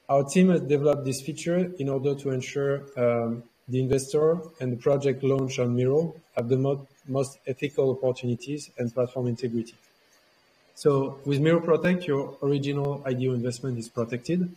[0.07, 4.78] our team has developed this feature in order to ensure um, the investor and the
[4.78, 9.76] project launch on Meeiro have the mo- most ethical opportunities and platform integrity.
[10.76, 14.54] So with Meeiro Protect, your original IDO investment is protected.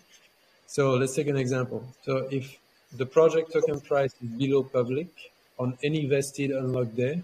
[0.66, 1.84] So let's take an example.
[2.02, 2.58] So if
[2.96, 5.08] the project token price is below public
[5.58, 7.22] on any vested unlock day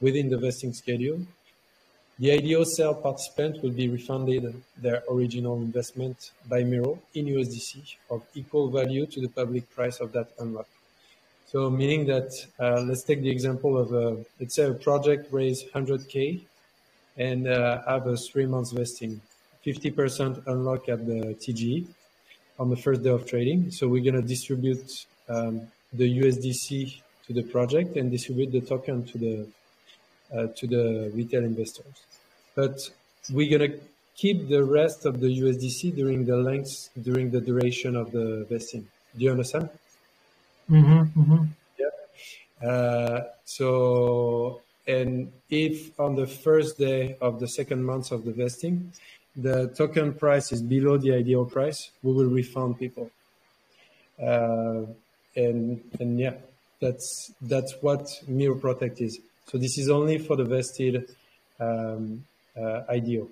[0.00, 1.20] within the vesting schedule,
[2.18, 8.22] the IDO sale participant will be refunded their original investment by Meeiro in USDC of
[8.34, 10.68] equal value to the public price of that unlock.
[11.52, 15.62] So meaning that, uh, let's take the example of, a, let's say a project raise
[15.62, 16.40] 100K
[17.18, 19.20] and uh, have a three months vesting,
[19.66, 21.84] 50% unlock at the TGE
[22.58, 23.70] on the first day of trading.
[23.70, 29.04] So we're going to distribute um, the USDC to the project and distribute the token
[29.04, 29.46] to the,
[30.34, 32.06] uh, to the retail investors.
[32.54, 32.80] But
[33.30, 33.78] we're going to
[34.16, 38.88] keep the rest of the USDC during the length, during the duration of the vesting.
[39.18, 39.68] Do you understand?
[40.70, 41.44] Mm-hmm, mm-hmm.
[41.78, 42.68] Yeah.
[42.68, 48.92] Uh, so, and if on the first day of the second month of the vesting,
[49.36, 53.10] the token price is below the IDO price, we will refund people.
[54.22, 54.82] Uh,
[55.34, 56.34] and and yeah,
[56.80, 59.18] that's that's what Meeiro Protect is.
[59.46, 61.08] So this is only for the vested
[61.58, 62.24] um,
[62.56, 63.28] uh, IDO.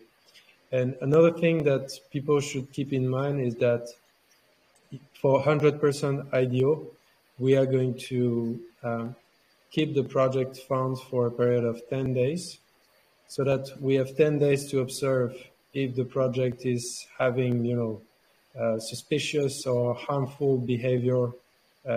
[0.72, 3.88] And another thing that people should keep in mind is that
[5.20, 6.86] for 100% IDO,
[7.40, 9.16] we are going to um,
[9.70, 12.58] keep the project funds for a period of 10 days
[13.28, 15.34] so that we have 10 days to observe
[15.72, 18.02] if the project is having, you know,
[18.60, 21.30] uh, suspicious or harmful behavior
[21.88, 21.92] uh,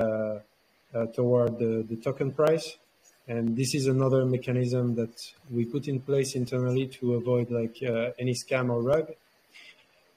[0.93, 2.77] uh, toward the, the token price.
[3.27, 5.19] And this is another mechanism that
[5.49, 9.11] we put in place internally to avoid like uh, any scam or rug.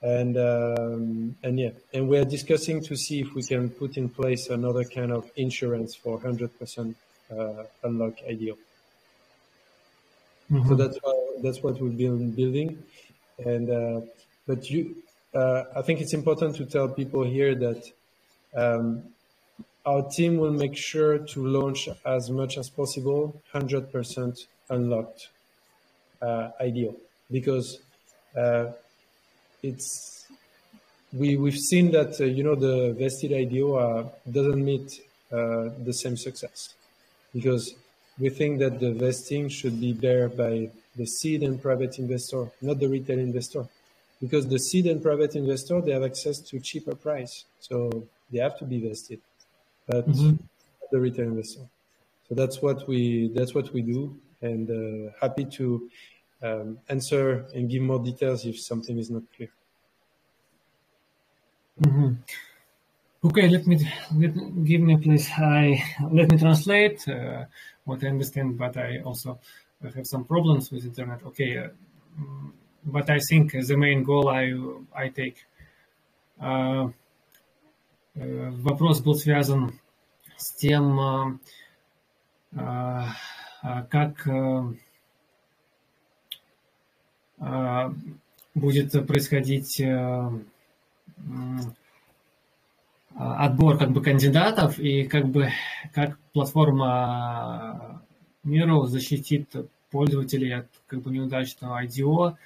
[0.07, 4.09] And um, and yeah, and we are discussing to see if we can put in
[4.09, 6.95] place another kind of insurance for 100%
[7.33, 8.57] uh, unlock IDO.
[10.53, 10.69] Mm-hmm.
[10.69, 12.81] So that's what, that's what we've been building.
[13.45, 14.01] And uh,
[14.47, 14.95] but you,
[15.35, 17.91] uh, I think it's important to tell people here that
[18.55, 19.03] um,
[19.85, 25.31] our team will make sure to launch as much as possible 100% unlocked
[26.23, 26.95] uh, IDO
[27.29, 27.81] because
[28.37, 28.67] uh,
[29.69, 30.27] it's
[31.13, 35.01] we we've seen that uh, you know the vested IDO uh, doesn't meet
[35.33, 36.75] uh, the same success
[37.35, 37.75] because
[38.19, 42.81] we think that the vesting should be there by the seed and private investor, not
[42.81, 43.67] the retail investor,
[44.21, 48.59] because the seed and private investor they have access to cheaper price, so they have
[48.59, 49.21] to be vested
[49.87, 50.37] but mm-hmm.
[50.91, 51.63] the retail investor.
[52.29, 55.89] So that's what we that's what we do, and uh, happy to
[56.42, 59.50] um, answer and give more details if something is not clear.
[61.82, 62.14] Mm-hmm.
[63.24, 63.78] Okay, let me
[64.16, 65.30] let, give me please.
[65.38, 67.46] I let me translate uh,
[67.86, 69.40] what I understand, but I also
[69.84, 71.24] have some problems with internet.
[71.24, 71.68] Okay, uh,
[72.86, 74.54] but I think the main goal I
[74.96, 75.46] I take.
[76.42, 76.90] Uh,
[78.14, 79.80] Э, вопрос был связан
[80.36, 81.40] с тем, э,
[82.54, 84.28] э, как
[88.55, 89.83] будет происходить
[93.15, 95.51] отбор как бы кандидатов и как бы
[95.95, 98.03] как платформа
[98.45, 99.55] Miro защитит
[99.91, 102.37] пользователей от как бы неудачного IDO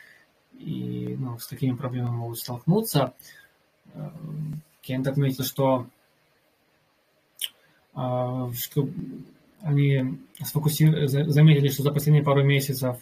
[0.59, 3.15] и ну, с какими проблемами могут столкнуться.
[4.83, 5.87] Кент отметил, что,
[7.95, 8.89] а, что
[9.63, 12.99] они сфокусировали, заметили, что за последние пару месяцев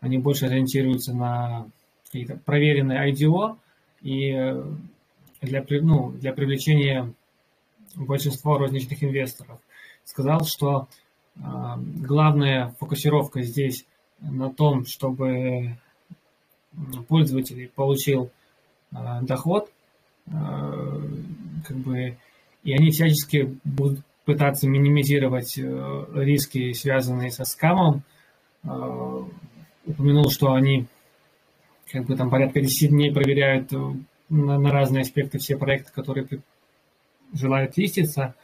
[0.00, 1.68] они больше ориентируются на
[2.04, 3.56] какие-то проверенные IDO
[4.02, 4.64] и э,
[5.42, 7.12] для, ну, для привлечения
[7.94, 9.60] большинства розничных инвесторов.
[10.04, 10.88] Сказал, что
[11.36, 13.84] э, главная фокусировка здесь
[14.20, 15.76] на том, чтобы
[17.08, 18.30] пользователь получил
[18.92, 19.70] э, доход
[20.30, 21.00] Э,
[21.66, 22.16] как бы,
[22.62, 28.02] и они всячески будут пытаться минимизировать э, риски, связанные со скамом.
[28.64, 29.22] Э,
[29.88, 30.86] упомянул, что они
[31.90, 33.72] как бы там порядка 10 дней проверяют
[34.28, 36.26] на, на разные аспекты все проекты, которые
[37.32, 38.34] желают листиться.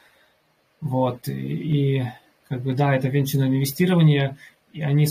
[0.80, 1.28] Вот.
[1.28, 2.04] И, и
[2.48, 4.36] как бы да, это венчурное инвестирование,
[4.72, 5.06] и они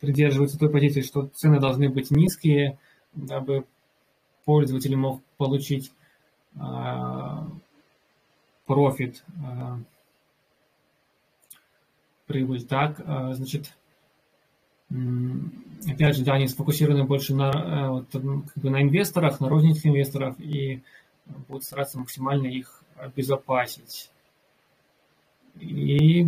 [0.00, 2.78] придерживаются той позиции, что цены должны быть низкие,
[3.14, 3.64] дабы
[4.44, 5.92] пользователь мог получить
[6.58, 7.46] а,
[8.66, 9.78] профит, а,
[12.26, 12.64] прибыль.
[12.64, 13.74] Так, а, значит,
[14.90, 20.38] опять же, да, они сфокусированы больше на, вот, как бы на инвесторах, на розничных инвесторов
[20.38, 20.82] и
[21.48, 24.10] будут стараться максимально их обезопасить.
[25.58, 26.26] И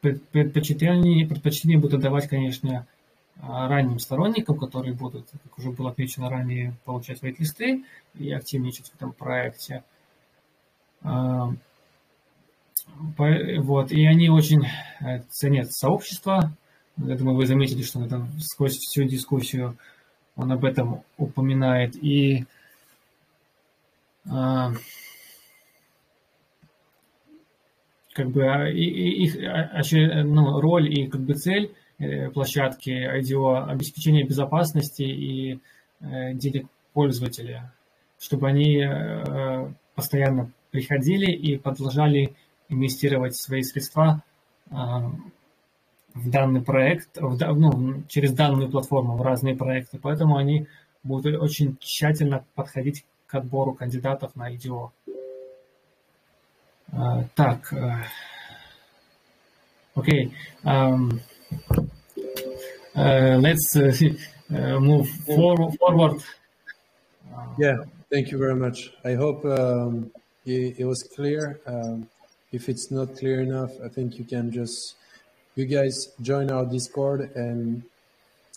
[0.00, 2.86] предпочтение, предпочтение будут давать, конечно,
[3.40, 7.84] а, ранним сторонникам, которые будут, как уже было отмечено ранее, получать вейт-листы
[8.14, 9.84] и активничать в этом проекте.
[13.16, 14.64] А, вот, и они очень
[15.00, 16.52] э, ценят сообщество.
[16.96, 19.76] Я думаю, вы заметили, что это сквозь всю дискуссию
[20.36, 21.96] он об этом упоминает.
[21.96, 22.44] И
[24.28, 24.72] а,
[28.12, 34.24] как бы и, и, их ну, роль и как бы цель Э, площадки IDO обеспечение
[34.24, 35.58] безопасности и
[36.00, 37.72] э, денег пользователя,
[38.20, 38.84] чтобы они
[39.94, 42.34] постоянно приходили и продолжали
[42.68, 44.22] инвестировать свои средства
[44.70, 49.98] в данный проект, в, ну, через данную платформу в разные проекты.
[49.98, 50.66] Поэтому они
[51.02, 54.90] будут очень тщательно подходить к отбору кандидатов на IDO.
[56.90, 58.02] Uh, так, uh,
[59.94, 60.32] okay.
[60.64, 61.20] Um,
[62.94, 63.76] uh, let's
[64.48, 66.22] move for, forward.
[67.58, 68.90] Yeah, thank you very much.
[69.04, 70.10] I hope um,
[70.46, 71.60] it, it, was clear.
[71.66, 72.08] Um,
[72.52, 74.94] if it's not clear enough, I think you can just
[75.54, 77.82] you guys join our Discord and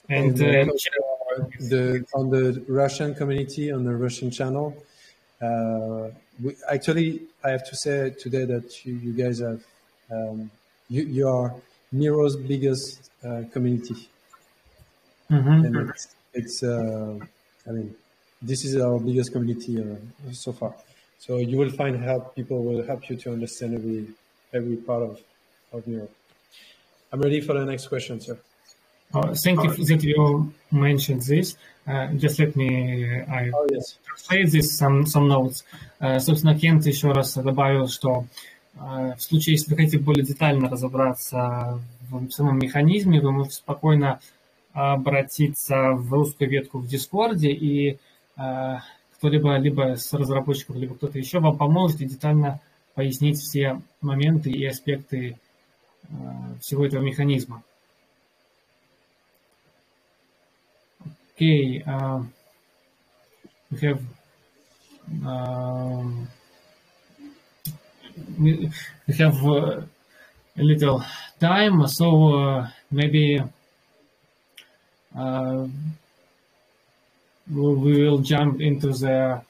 [0.10, 0.74] and, and uh,
[1.60, 4.76] the on the Russian community on the Russian channel.
[5.42, 6.10] Uh,
[6.44, 9.64] we, actually, I have to say today that you, you guys have
[10.12, 10.52] um,
[10.90, 11.54] you, you are
[11.92, 14.10] Meeiro's biggest uh, community,
[15.30, 15.66] mm-hmm.
[15.66, 17.18] and it's, it's uh,
[17.68, 17.96] I mean
[18.42, 20.74] this is our biggest community uh, so far.
[21.22, 22.34] So you will find help.
[22.36, 24.08] People will help you to understand every
[24.58, 25.14] every part of
[25.72, 26.08] of Miro.
[27.14, 28.40] I'm ready for the next question, sir.
[29.14, 31.58] Uh, thank you that you mentioned this.
[31.86, 32.72] Uh, just let me
[33.40, 34.00] I oh, yes.
[34.08, 35.64] translate this some some notes.
[36.02, 38.26] Uh, собственно, Кент еще раз добавил, что
[38.80, 44.20] uh, в случае, если вы хотите более детально разобраться в самом механизме, вы можете спокойно
[44.74, 48.00] обратиться в русскую ветку в Дискорде, и
[48.38, 48.80] uh,
[49.22, 52.60] кто-либо либо с разработчиков, либо кто-то еще вам поможет и детально
[52.96, 55.38] пояснить все моменты и аспекты
[56.60, 57.62] всего этого механизма.
[61.38, 62.24] Okay, uh,
[63.70, 64.02] we have
[65.24, 66.28] um,
[68.40, 68.72] we
[69.20, 69.84] have uh,
[70.58, 71.04] a little
[71.40, 73.40] time, so uh, maybe
[75.16, 75.68] uh,
[77.52, 79.42] we will jump into the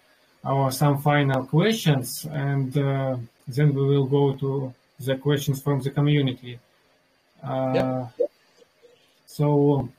[0.44, 3.16] our some final questions, and uh,
[3.48, 6.60] then we will go to the questions from the community.
[7.44, 8.08] Uh, yeah.
[9.26, 9.90] So,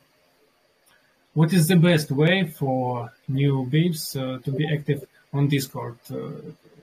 [1.35, 5.99] what is the best way for new babes uh, to be active on Discord?
[6.11, 6.31] Uh,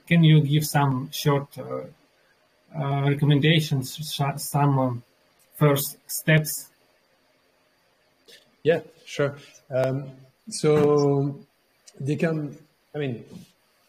[0.06, 1.82] can you give some short uh,
[2.76, 5.02] uh, recommendations, some um,
[5.56, 6.70] first steps?
[8.62, 9.36] Yeah, sure.
[9.70, 10.10] Um,
[10.50, 11.38] so
[11.98, 12.56] they can,
[12.94, 13.24] I mean,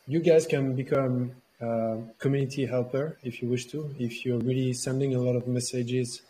[0.08, 1.32] you guys can become
[1.62, 3.94] uh, community helper if you wish to.
[4.00, 6.22] If you're really sending a lot of messages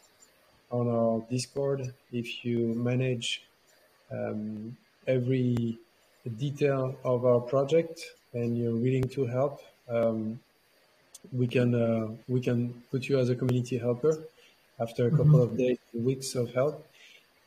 [0.70, 3.44] on our Discord, if you manage
[4.12, 4.76] um,
[5.08, 5.78] every
[6.38, 8.02] detail of our project
[8.34, 10.40] and you're willing to help, um,
[11.32, 14.24] we can uh, we can put you as a community helper
[14.80, 15.54] after a couple mm-hmm.
[15.54, 16.86] of days, weeks of help,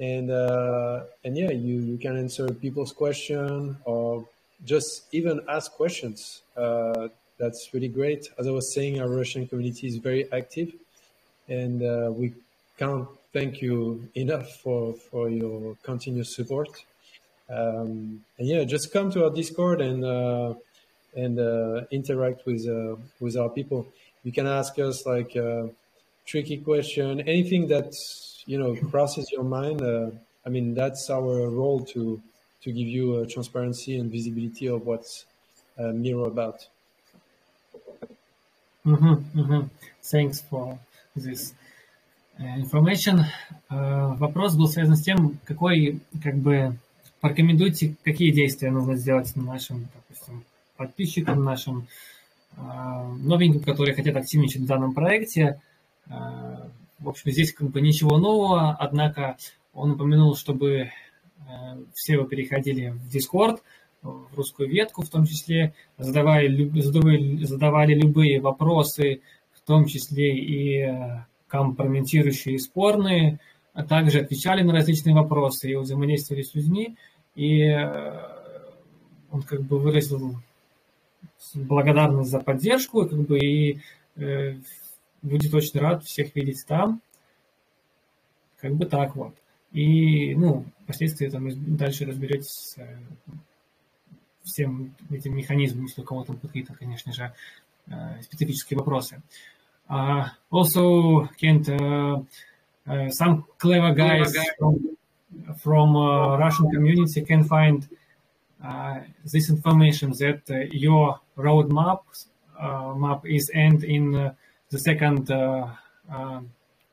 [0.01, 4.27] and uh, and yeah, you you can answer people's question or
[4.65, 6.43] just even ask questions.
[6.57, 8.29] Uh, that's really great.
[8.39, 10.73] As I was saying, our Russian community is very active,
[11.49, 12.33] and uh, we
[12.79, 16.71] can't thank you enough for for your continuous support.
[17.51, 20.55] Um, and yeah, just come to our Discord and uh,
[21.15, 23.87] and uh, interact with uh, with our people.
[24.25, 25.67] You can ask us like uh,
[26.27, 27.93] tricky question, anything that
[28.47, 29.83] you know crosses your mind.
[29.83, 30.11] Uh,
[30.47, 32.21] I mean, that's our role to
[32.63, 35.27] to give you transparency and visibility of what's
[35.79, 36.67] Miro about.
[38.87, 39.67] Mm-hmm, mm-hmm.
[40.03, 40.79] Thanks for
[41.17, 41.55] this
[42.39, 43.25] information.
[43.71, 46.77] Uh, вопрос был связан с тем, какой, как бы,
[47.21, 50.45] порекомендуйте, какие действия нужно сделать нашим, допустим,
[50.77, 51.87] подписчикам, нашим
[52.57, 55.61] uh, новеньким, которые хотят активничать в данном проекте.
[57.05, 59.37] В общем, здесь как бы ничего нового, однако
[59.75, 60.91] он упомянул, чтобы
[61.93, 63.61] все вы переходили в Discord,
[64.03, 69.21] в русскую ветку в том числе, задавали, задавали, задавали любые вопросы,
[69.53, 73.41] в том числе и э, компрометирующие и спорные,
[73.73, 76.97] а также отвечали на различные вопросы и взаимодействовали с людьми.
[77.35, 78.19] И э,
[79.31, 80.37] он как бы выразил
[81.55, 83.81] благодарность за поддержку, как бы и
[84.17, 84.57] э,
[85.25, 87.01] будет очень рад всех видеть там.
[88.61, 89.35] Как бы так вот.
[89.73, 92.77] И, ну, впоследствии там дальше разберетесь
[94.45, 97.33] всем этим механизмам, если у кого-то какие-то, конечно же,
[98.23, 99.21] специфические вопросы.
[99.87, 102.25] Uh, also, Kent, uh,
[102.87, 104.97] uh, some clever guys from,
[105.63, 107.87] from uh, Russian community can find
[108.63, 112.01] uh, this information that uh, your roadmap
[112.97, 114.33] map is end in
[114.75, 115.29] the second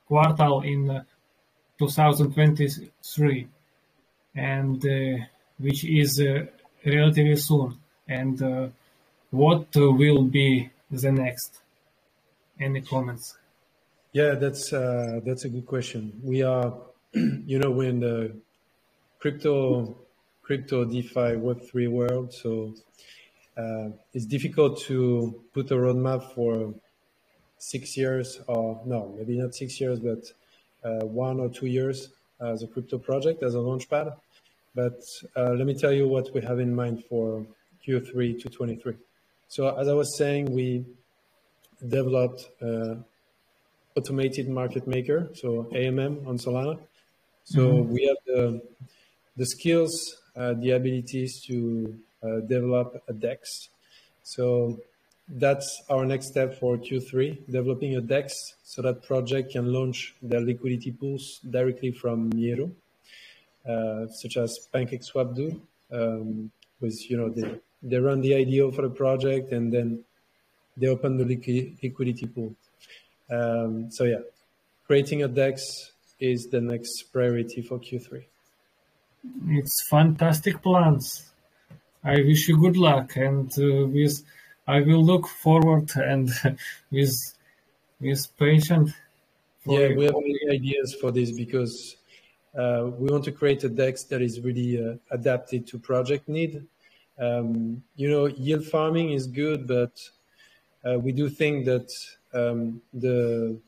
[0.09, 1.03] quartal in
[1.79, 3.47] 2023,
[4.35, 4.83] and
[5.57, 6.23] which is
[6.85, 7.77] relatively soon.
[8.07, 8.67] And uh,
[9.31, 11.61] what will be the next?
[12.59, 13.37] Any comments?
[14.13, 16.21] Yeah, that's uh, that's a good question.
[16.23, 16.73] We are,
[17.13, 18.35] you know, we're in the
[19.19, 19.95] crypto,
[20.43, 22.75] crypto DeFi Web three world, so
[23.57, 26.75] uh, it's difficult to put a roadmap for
[27.61, 30.23] six years, or no, maybe not six years, but
[30.83, 32.09] uh, one or two years
[32.39, 34.15] as a crypto project, as a launchpad.
[34.73, 34.99] But
[35.37, 37.45] uh, let me tell you what we have in mind for
[37.85, 38.95] Q3 to 23.
[39.47, 40.85] So as I was saying, we
[41.87, 42.95] developed uh,
[43.95, 46.79] automated market maker, so AMM on Solana.
[47.43, 47.93] So mm-hmm.
[47.93, 48.61] we have the,
[49.37, 49.91] the skills,
[50.35, 53.69] uh, the abilities to uh, develop a DEX.
[54.23, 54.79] So
[55.35, 60.41] that's our next step for Q3, developing a DEX so that project can launch their
[60.41, 62.71] liquidity pools directly from Meeiro,
[63.67, 65.61] uh, such as PancakeSwap do.
[65.91, 66.51] Um,
[66.81, 70.03] with you know they they run the IDO for the project and then
[70.75, 72.55] they open the liquidity pool.
[73.29, 74.21] Um, so yeah,
[74.85, 78.23] creating a DEX is the next priority for Q3.
[79.49, 81.31] It's fantastic plans.
[82.03, 84.23] I wish you good luck and uh, with
[84.67, 86.29] I will look forward and
[86.91, 87.33] with
[87.99, 88.91] with patience.
[89.65, 91.97] Yeah, we have many ideas for this because
[92.57, 96.65] uh, we want to create a DEX that is really uh, adapted to project need.
[97.19, 100.01] Um, you know, yield farming is good, but
[100.83, 101.91] uh, we do think that
[102.33, 103.59] um, the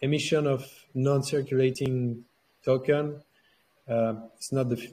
[0.00, 2.24] emission of non-circulating
[2.64, 3.22] token
[3.88, 4.92] uh, is not the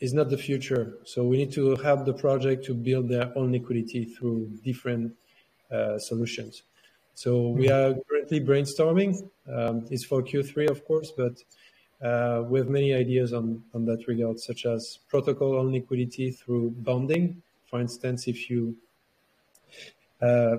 [0.00, 0.94] is not the future.
[1.04, 5.14] So we need to help the project to build their own liquidity through different
[5.70, 6.62] uh, solutions.
[7.14, 7.72] So we hmm.
[7.72, 9.28] are currently brainstorming.
[9.46, 11.34] Um, it's for Q3, of course, but
[12.02, 16.70] uh, we have many ideas on, on that regard, such as protocol on liquidity through
[16.78, 17.42] bonding.
[17.66, 18.76] For instance, if you
[20.22, 20.56] uh,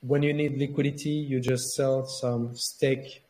[0.00, 3.22] when you need liquidity, you just sell some stake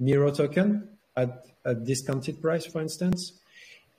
[0.00, 3.32] Meeiro token at a discounted price, for instance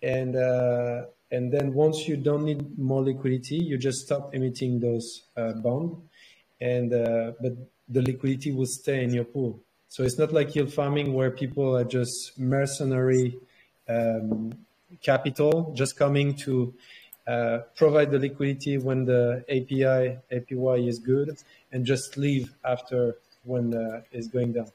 [0.02, 5.24] and uh, and then once you don't need more liquidity, you just stop emitting those
[5.36, 5.98] uh, bond,
[6.62, 7.54] and uh, but
[7.90, 9.60] the liquidity will stay in your pool.
[9.90, 13.38] So it's not like yield farming where people are just mercenary
[13.88, 14.54] um,
[15.02, 16.74] capital, just coming to
[17.26, 21.38] uh, provide the liquidity when the API APY is good,
[21.72, 24.72] and just leave after when uh, it's going down.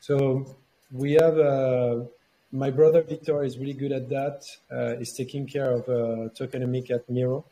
[0.00, 0.56] So
[0.92, 2.06] we have a
[2.52, 4.44] my brother Victor is really good at that.
[4.70, 7.44] Uh, he's taking care of uh, tokenomic at Meeiro,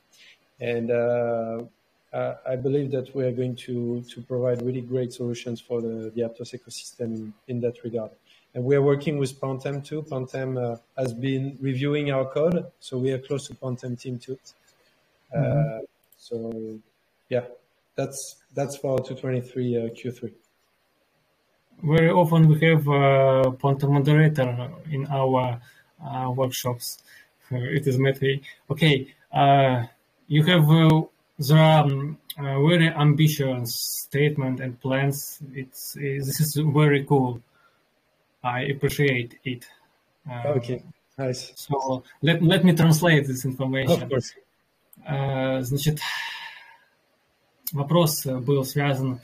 [0.60, 1.62] and uh,
[2.12, 6.22] I believe that we are going to to provide really great solutions for the, the
[6.22, 8.10] Aptos ecosystem in that regard.
[8.54, 10.02] And we are working with Pontem too.
[10.02, 14.38] Pontem uh, has been reviewing our code, so we are close to Pontem team too.
[15.32, 15.84] Uh, mm-hmm.
[16.18, 16.78] so
[17.28, 17.44] yeah,
[17.94, 20.32] that's that's for 223 uh, Q3
[21.82, 25.60] very often we have uh, a Pontem moderator in our
[26.04, 26.98] uh, workshops.
[27.50, 28.40] It is Matthew.
[28.70, 29.84] Okay, uh,
[30.28, 31.02] you have uh,
[31.38, 35.40] the um, uh, very ambitious statement and plans.
[35.54, 37.40] It's uh, this is very cool.
[38.42, 39.66] I appreciate it.
[40.46, 40.82] okay,
[41.18, 41.52] nice.
[41.56, 44.02] So let let me translate this information.
[44.02, 44.34] Of course.
[45.62, 46.00] значит,
[47.72, 49.20] вопрос был связан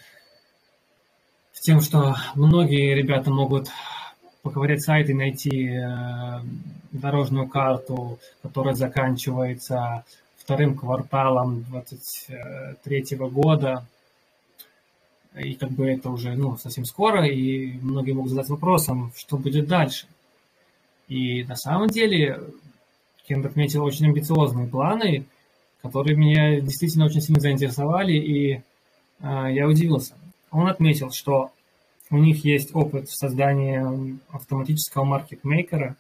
[1.66, 3.66] тем, что многие ребята могут
[4.42, 6.40] поковырять сайт и найти э,
[6.92, 10.04] дорожную карту, которая заканчивается
[10.36, 13.84] вторым кварталом 2023 года.
[15.34, 19.66] И как бы это уже ну, совсем скоро, и многие могут задать вопросом, что будет
[19.66, 20.06] дальше.
[21.08, 22.44] И на самом деле
[23.26, 25.24] Кент отметил очень амбициозные планы,
[25.82, 28.62] которые меня действительно очень сильно заинтересовали, и э,
[29.50, 30.14] я удивился.
[30.57, 31.50] Он отметил, что
[32.09, 35.96] у них есть опыт в создании автоматического маркетмейкера.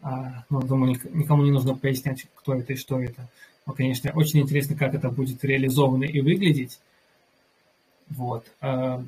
[0.00, 3.28] А, ну, думаю, никому не нужно пояснять, кто это и что это.
[3.66, 6.78] Но, конечно, очень интересно, как это будет реализовано и выглядеть.
[8.10, 8.46] Вот.
[8.60, 9.02] А,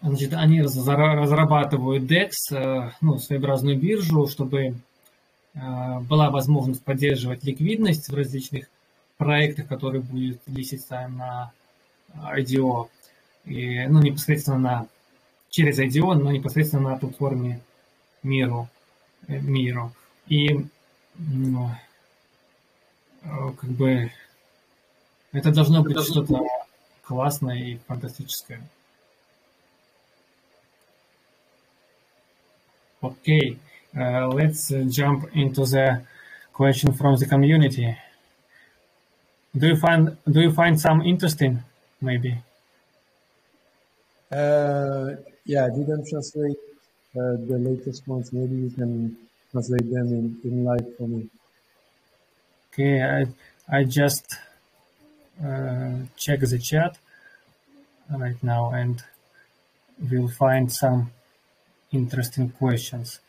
[0.00, 4.76] значит, они разрабатывают DEX, а, ну, своеобразную биржу, чтобы
[5.52, 8.70] была возможность поддерживать ликвидность в различных
[9.18, 11.52] проектах, которые будут листиться на
[12.14, 12.88] IDO,
[13.44, 14.86] и, ну, непосредственно на
[15.50, 17.60] через IDO, но непосредственно на платформе
[18.22, 18.68] Миру.
[19.26, 19.92] Миру.
[20.26, 20.66] И
[21.18, 21.70] ну,
[23.22, 24.10] как бы
[25.32, 26.40] это должно быть что-то
[27.02, 28.60] классное и фантастическое.
[33.02, 33.58] Okay,
[33.94, 36.02] uh, let's jump into the
[36.52, 37.96] question from the community.
[39.56, 41.62] Do you find do you find some interesting,
[42.00, 42.42] maybe?
[44.30, 46.56] Uh, yeah, I didn't translate
[47.16, 48.32] uh, the latest ones.
[48.32, 49.16] Maybe you can
[49.50, 51.28] translate them in, in live for me.
[52.72, 53.26] Okay, I,
[53.68, 54.36] I just
[55.44, 56.98] uh, check the chat
[58.08, 59.02] right now and
[60.10, 61.10] will find some
[61.92, 63.20] interesting questions.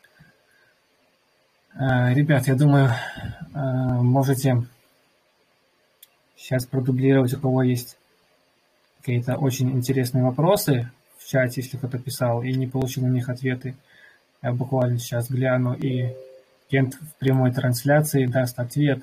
[1.74, 2.90] Ребят, я думаю,
[4.02, 4.66] можете
[6.36, 7.96] сейчас продублировать, у кого есть
[9.02, 10.88] какие-то очень интересные вопросы
[11.18, 13.74] в чате, если кто-то писал и не получил на них ответы.
[14.42, 16.14] Я буквально сейчас гляну, и
[16.68, 19.02] Кент в прямой трансляции даст ответ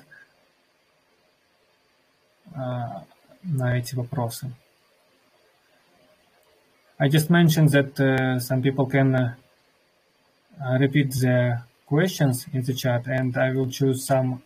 [2.54, 4.50] на эти вопросы.
[6.98, 9.34] I just mentioned that uh, some people can uh,
[10.78, 14.42] repeat their questions in the chat, and I will choose some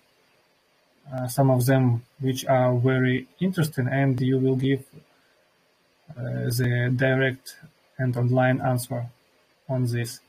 [1.12, 4.84] uh, some of them which are very interesting, and you will give
[6.10, 7.56] Uh, the direct
[7.98, 9.06] and online answer
[9.68, 10.20] on this.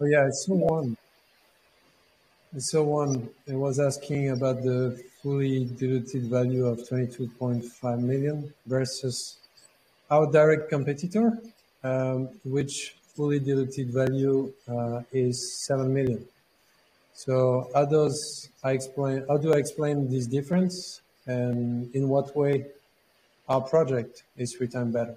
[0.00, 0.96] Oh yeah, I saw one.
[2.54, 3.28] I one.
[3.48, 9.38] It was asking about the fully diluted value of 22.5 million versus
[10.10, 11.38] our direct competitor,
[11.82, 16.26] um, which fully diluted value uh, is 7 million.
[17.14, 19.24] So how does I explain?
[19.28, 22.64] How do I explain this difference, and in what way
[23.46, 25.16] our project is three times better?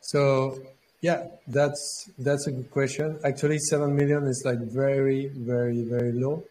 [0.00, 0.60] So
[1.00, 3.18] yeah, that's that's a good question.
[3.24, 6.44] Actually, seven million is like very, very, very low,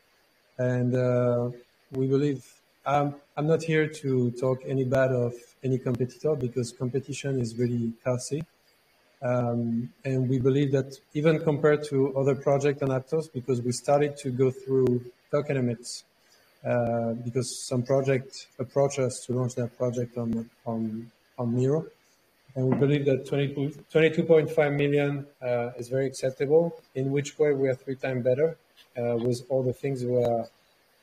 [0.57, 1.49] and uh,
[1.91, 2.43] we believe.
[2.85, 7.93] Um, I'm not here to talk any bad of any competitor because competition is really
[8.03, 8.43] healthy,
[9.21, 14.17] um, and we believe that even compared to other projects on Aptos, because we started
[14.17, 16.03] to go through tokenomics,
[16.65, 21.87] uh, because some project approach us to launch their project on on on Meeiro
[22.55, 27.73] and we believe that 22.5 million uh, is very acceptable, in which way we are
[27.73, 28.57] three times better
[28.95, 30.47] uh, with all the things are,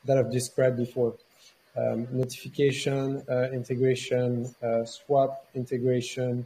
[0.05, 1.15] that I've described before.
[1.77, 6.45] Um, notification, uh, integration, uh, swap integration,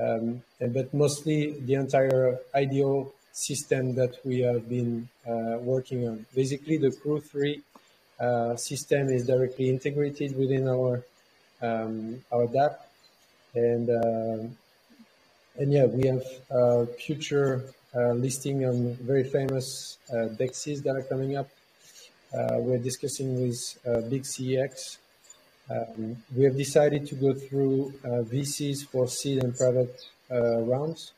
[0.00, 6.26] um, but mostly the entire IDO system that we have been uh, working on.
[6.34, 7.60] Basically, the Crew 3
[8.18, 11.04] uh, system is directly integrated within our,
[11.62, 12.76] um, our DApp
[13.54, 13.88] and
[15.58, 17.64] and yeah, we have future
[17.96, 21.48] uh, listing on very famous uh, dexes that are coming up.
[22.36, 24.98] We're discussing with Big CEX.
[25.68, 29.96] Um, we have decided to go through VCs for seed and private
[30.30, 31.12] rounds,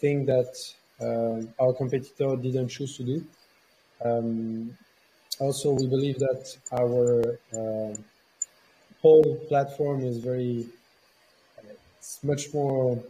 [0.00, 0.54] thing that
[1.60, 3.24] our competitor didn't choose to do.
[4.04, 4.76] Um,
[5.38, 7.94] also, we believe that our uh,
[9.02, 10.66] whole platform is very
[11.98, 13.02] it's much more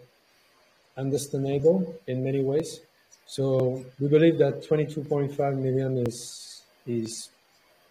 [0.96, 2.80] understandable in many ways.
[3.26, 6.55] So we believe that 22.5 million is
[6.86, 7.30] is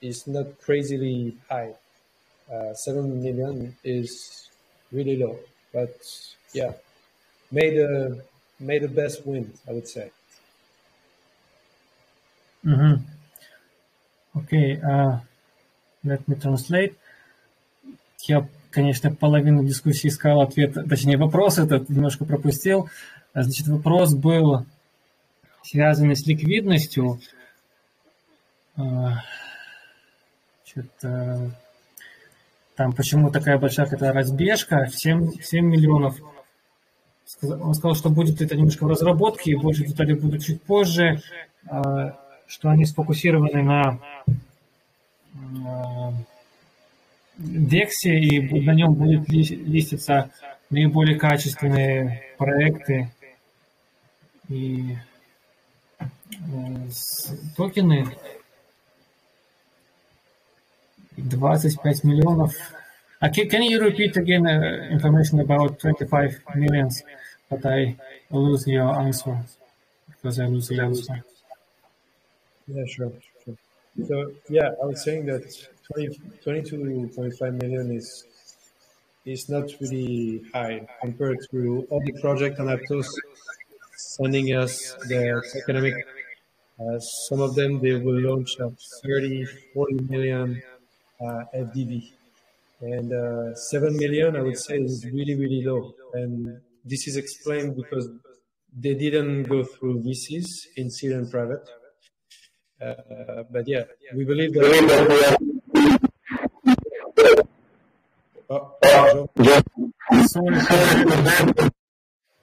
[0.02, 1.74] is not crazily high.
[2.52, 4.50] Uh, Seven million is
[4.92, 5.38] really low,
[5.74, 5.96] but
[6.54, 6.74] yeah,
[7.52, 8.22] made a
[8.60, 10.12] made the best win, I would say.
[12.66, 12.96] Mm-hmm.
[14.40, 15.20] Okay, uh,
[16.04, 16.96] let me translate.
[18.28, 22.90] Я конечно, половину дискуссии искал ответ, точнее, вопрос этот немножко пропустил.
[23.34, 24.66] Значит, вопрос был
[25.64, 27.14] связанный с ликвидностью.
[27.14, 27.18] А,
[30.64, 31.52] что-то
[32.76, 36.18] там почему такая большая какая-то разбежка, 7, 7 миллионов.
[37.42, 41.22] Он сказал, что будет это немножко в разработке, и больше деталей будут чуть позже,
[41.68, 44.00] а, что они сфокусированы на
[47.38, 50.30] Дексе, и на нем будут листиться
[50.70, 53.10] наиболее качественные проекты.
[54.48, 54.96] И
[56.00, 56.06] э,
[57.58, 58.06] токены
[61.17, 62.53] 25 миллионов.
[63.21, 67.03] Uh, can you repeat again uh, information about 25 millions?
[67.49, 67.97] But I
[68.31, 69.39] lose your answer
[70.09, 71.25] because I lose the answer.
[72.69, 73.13] Yeah, sure,
[73.45, 73.57] sure.
[74.07, 75.45] So yeah, I was saying that
[75.97, 78.25] 22.5 million is
[79.27, 83.09] is not really high compared to all the projects on Aptos
[83.97, 85.95] sending us their economic.
[86.81, 88.73] Uh, some of them they will launch at
[89.05, 89.45] 30,
[89.75, 90.74] 40 million uh,
[91.22, 92.12] FDV,
[92.82, 95.94] and uh, 7 million I would say is really really low.
[96.14, 98.10] And this is explained because
[98.78, 101.68] they didn't go through VCs in seed and private.
[102.82, 105.38] Uh, but yeah, we believe that.
[110.28, 110.60] Sorry.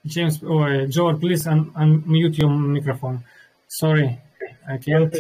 [0.05, 3.23] James, or George, please un unmute your microphone.
[3.69, 4.21] Sorry,
[4.69, 5.15] I can't.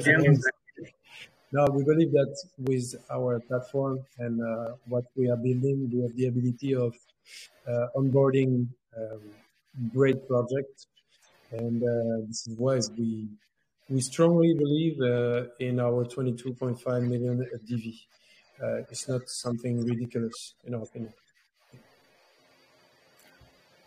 [1.51, 6.15] No, we believe that with our platform and uh, what we are building, we have
[6.15, 6.93] the ability of
[7.67, 8.67] uh, onboarding
[8.97, 9.21] um,
[9.93, 10.88] great projects,
[11.51, 13.29] and uh, this is why we
[13.89, 17.93] we strongly believe uh, in our 22.5 million DV.
[18.61, 21.13] Uh, it's not something ridiculous in our opinion.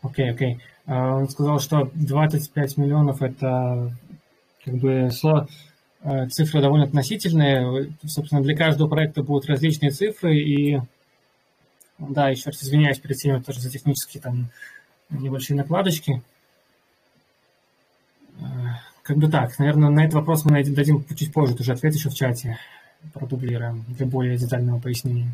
[0.03, 0.55] Окей, okay, окей.
[0.55, 0.61] Okay.
[0.87, 3.95] Uh, он сказал, что 25 миллионов это
[4.65, 5.49] как бы слово, uh,
[6.30, 7.94] цифры довольно относительные.
[8.06, 10.38] Собственно, для каждого проекта будут различные цифры.
[10.38, 10.80] И
[11.98, 14.50] да, еще раз извиняюсь перед всеми тоже за технические там
[15.10, 16.22] небольшие накладочки.
[19.04, 22.16] Как бы так, наверное, на этот вопрос мы дадим чуть позже тоже ответ еще в
[22.16, 22.58] чате,
[23.14, 25.32] продублируем для более детального пояснения.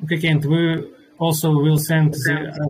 [0.00, 2.68] Okay, Kent, we also will send the, uh,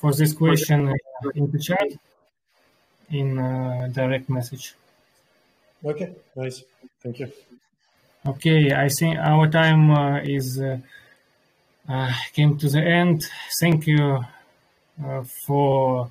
[0.00, 0.92] for this question
[1.34, 1.88] in the chat
[3.08, 4.76] in uh, direct message.
[5.84, 6.64] Okay, nice.
[7.02, 7.32] Thank you.
[8.26, 10.78] Okay, I think our time uh, is uh,
[11.86, 13.28] uh, came to the end.
[13.60, 14.24] Thank you
[15.04, 16.10] uh, for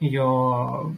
[0.00, 0.96] your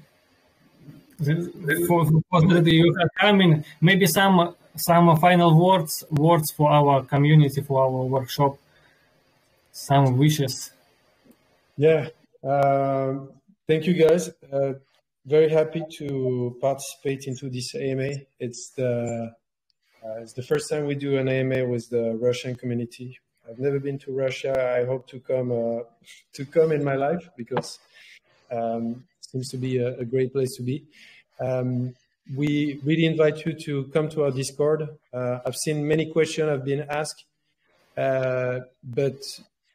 [1.86, 3.64] for, for you coming.
[3.82, 8.56] Maybe some some final words words for our community for our workshop.
[9.72, 10.70] Some wishes.
[11.76, 12.08] Yeah.
[12.42, 13.28] Um,
[13.66, 14.30] thank you, guys.
[14.50, 14.74] Uh,
[15.26, 18.10] very happy to participate into this AMA.
[18.38, 19.34] It's the
[20.04, 23.18] uh, it's the first time we do an AMA with the Russian community.
[23.48, 24.54] I've never been to Russia.
[24.78, 25.82] I hope to come uh,
[26.34, 27.78] to come in my life because
[28.52, 30.84] um, seems to be a, a, great place to be.
[31.40, 31.94] Um,
[32.36, 34.88] we really invite you to come to our Discord.
[35.12, 37.24] Uh, I've seen many questions have been asked,
[37.96, 39.16] uh, but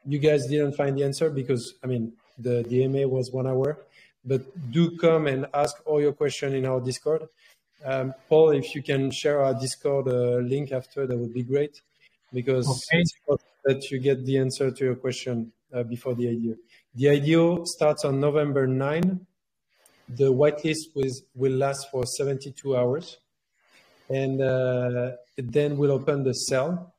[0.06, 3.78] you guys didn't find the answer because I mean the AMA was one hour.
[4.24, 7.28] But do come and ask all your questions in our Discord.
[7.84, 11.82] Um, Paul, if you can share our Discord uh, link after, that would be great
[12.32, 13.04] because okay.
[13.66, 16.56] that you get the answer to your question uh, before the IDO.
[16.96, 19.26] The IDO starts on November 9.
[20.10, 23.18] The whitelist was, will last for 72 hours.
[24.10, 26.94] And uh, then we'll open the cell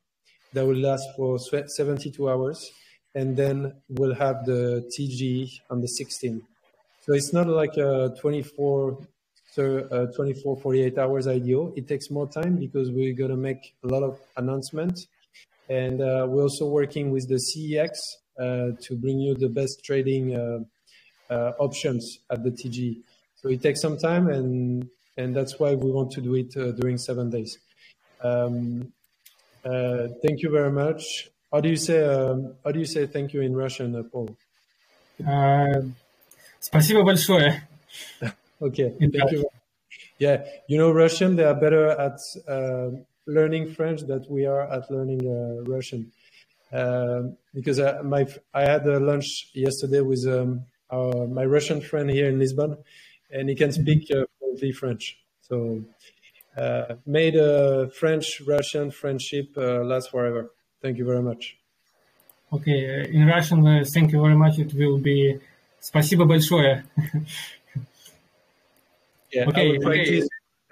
[0.53, 2.71] that will last for 72 hours.
[3.15, 6.41] And then we'll have the TGE on the 16th.
[7.05, 8.97] So it's not like a 24,
[9.51, 11.73] so uh, 24, 48 hours IDO.
[11.75, 15.07] It takes more time because we're going to make a lot of announcements.
[15.67, 17.89] And uh, we're also working with the CEX
[18.39, 20.59] uh, to bring you the best trading uh,
[21.29, 23.01] uh, options at the TGE.
[23.35, 26.97] So it takes some time, and and that's why we want to do it during
[26.97, 27.59] seven days.
[28.21, 28.93] Um,
[29.63, 31.03] thank you very much.
[31.51, 34.37] How do you say um, How do you say thank you in Russian, Paul?
[36.62, 37.62] Спасибо большое.
[38.60, 39.48] okay, thank you.
[40.18, 41.36] Yeah, you know Russian.
[41.36, 42.90] They are better at uh,
[43.26, 46.10] learning French than we are at learning uh, Russian.
[46.72, 52.10] Um, because I, my I had a lunch yesterday with um, our, my Russian friend
[52.10, 52.76] here in Lisbon,
[53.30, 55.18] and he can speak uh, fluently French.
[55.40, 55.84] So
[56.56, 60.50] uh, made a French Russian friendship uh, last forever.
[60.82, 61.56] Thank you very much.
[62.52, 64.58] Okay, in Russian, uh, thank you very much.
[64.58, 65.38] It will be
[65.83, 66.85] Спасибо большое.
[69.31, 70.23] yeah, okay, okay.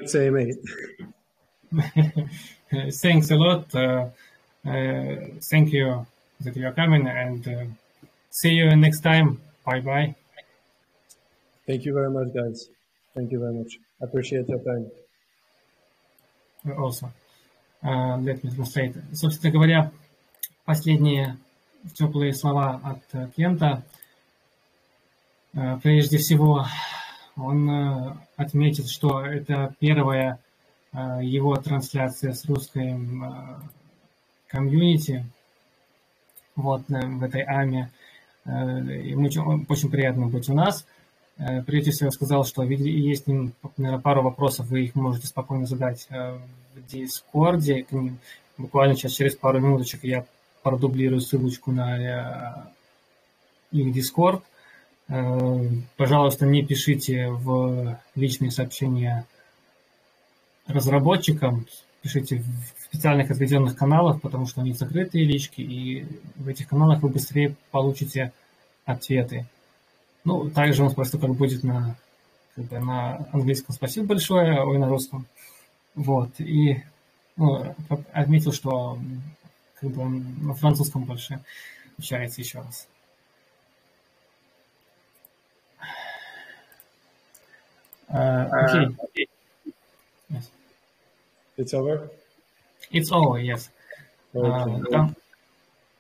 [0.05, 0.57] Say, mate.
[3.01, 3.76] Thanks a lot.
[3.76, 4.09] Uh,
[4.66, 5.16] uh,
[5.49, 6.05] thank you
[6.39, 7.66] that you are coming and uh,
[8.30, 9.41] see you next time.
[9.66, 10.16] Bye bye.
[11.68, 12.70] Thank you very much, guys.
[13.14, 13.78] Thank you very much.
[14.01, 14.89] Appreciate your time.
[16.78, 17.12] Also,
[17.84, 18.95] uh, let me translate.
[19.14, 19.91] Собственно говоря,
[20.66, 21.38] последние
[21.93, 23.84] теплые слова от Кента.
[25.54, 26.66] Прежде всего,
[27.36, 30.39] он отметит, что это первая
[30.93, 32.97] его трансляция с русской
[34.47, 35.26] комьюнити
[36.56, 37.91] вот, в этой АМе.
[38.45, 39.28] Ему
[39.68, 40.86] очень, приятно быть у нас.
[41.66, 47.86] Прежде всего, сказал, что есть, наверное, пару вопросов, вы их можете спокойно задать в Дискорде.
[48.58, 50.26] Буквально сейчас через пару минуточек я
[50.64, 52.68] продублирую ссылочку на
[53.72, 54.43] их Дискорд.
[55.97, 59.26] Пожалуйста, не пишите в личные сообщения
[60.68, 61.68] разработчикам,
[62.01, 66.05] пишите в специальных отведенных каналах, потому что они закрытые лички, и
[66.36, 68.32] в этих каналах вы быстрее получите
[68.86, 69.45] ответы.
[70.24, 71.97] Ну, также он просто как будет на,
[72.55, 75.26] как бы на английском спасибо большое, ой, на русском.
[75.93, 76.84] Вот, и
[77.36, 77.76] ну,
[78.14, 78.97] отметил, что
[79.76, 81.43] как бы на французском больше
[81.97, 82.88] общается еще раз.
[88.14, 89.28] Okay.
[90.30, 90.49] Yes.
[91.57, 92.09] It's over?
[92.91, 93.70] It's over, yes.
[94.36, 94.95] Okay.
[94.95, 95.09] Uh,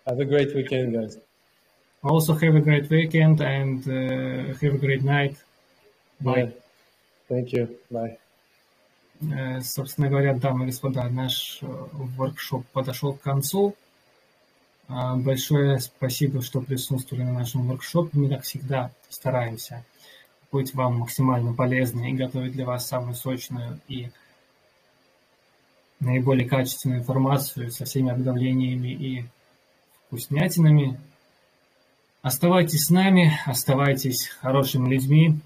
[0.07, 1.17] have a great weekend, guys.
[2.03, 5.37] Also have a great weekend and uh, have a great night.
[6.19, 6.37] Bye.
[6.37, 6.49] Yeah.
[7.29, 7.77] Thank you.
[7.89, 8.17] Bye.
[9.21, 13.75] Э, Собственно говоря, дамы и господа, наш э, воркшоп подошел к концу.
[14.87, 18.09] А, Большое спасибо, что присутствовали на нашем воркшопе.
[18.13, 19.85] Мы, как всегда, стараемся
[20.51, 24.09] быть вам максимально полезны и готовить для вас самую сочную и
[25.99, 29.25] наиболее качественную информацию со всеми обновлениями и
[30.07, 30.99] вкуснятинами.
[32.21, 35.39] Оставайтесь с нами, оставайтесь хорошими людьми,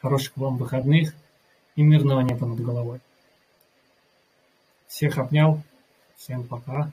[0.00, 1.14] хороших вам выходных
[1.76, 3.00] и мирного неба над головой.
[4.86, 5.60] Всех обнял,
[6.16, 6.90] всем пока.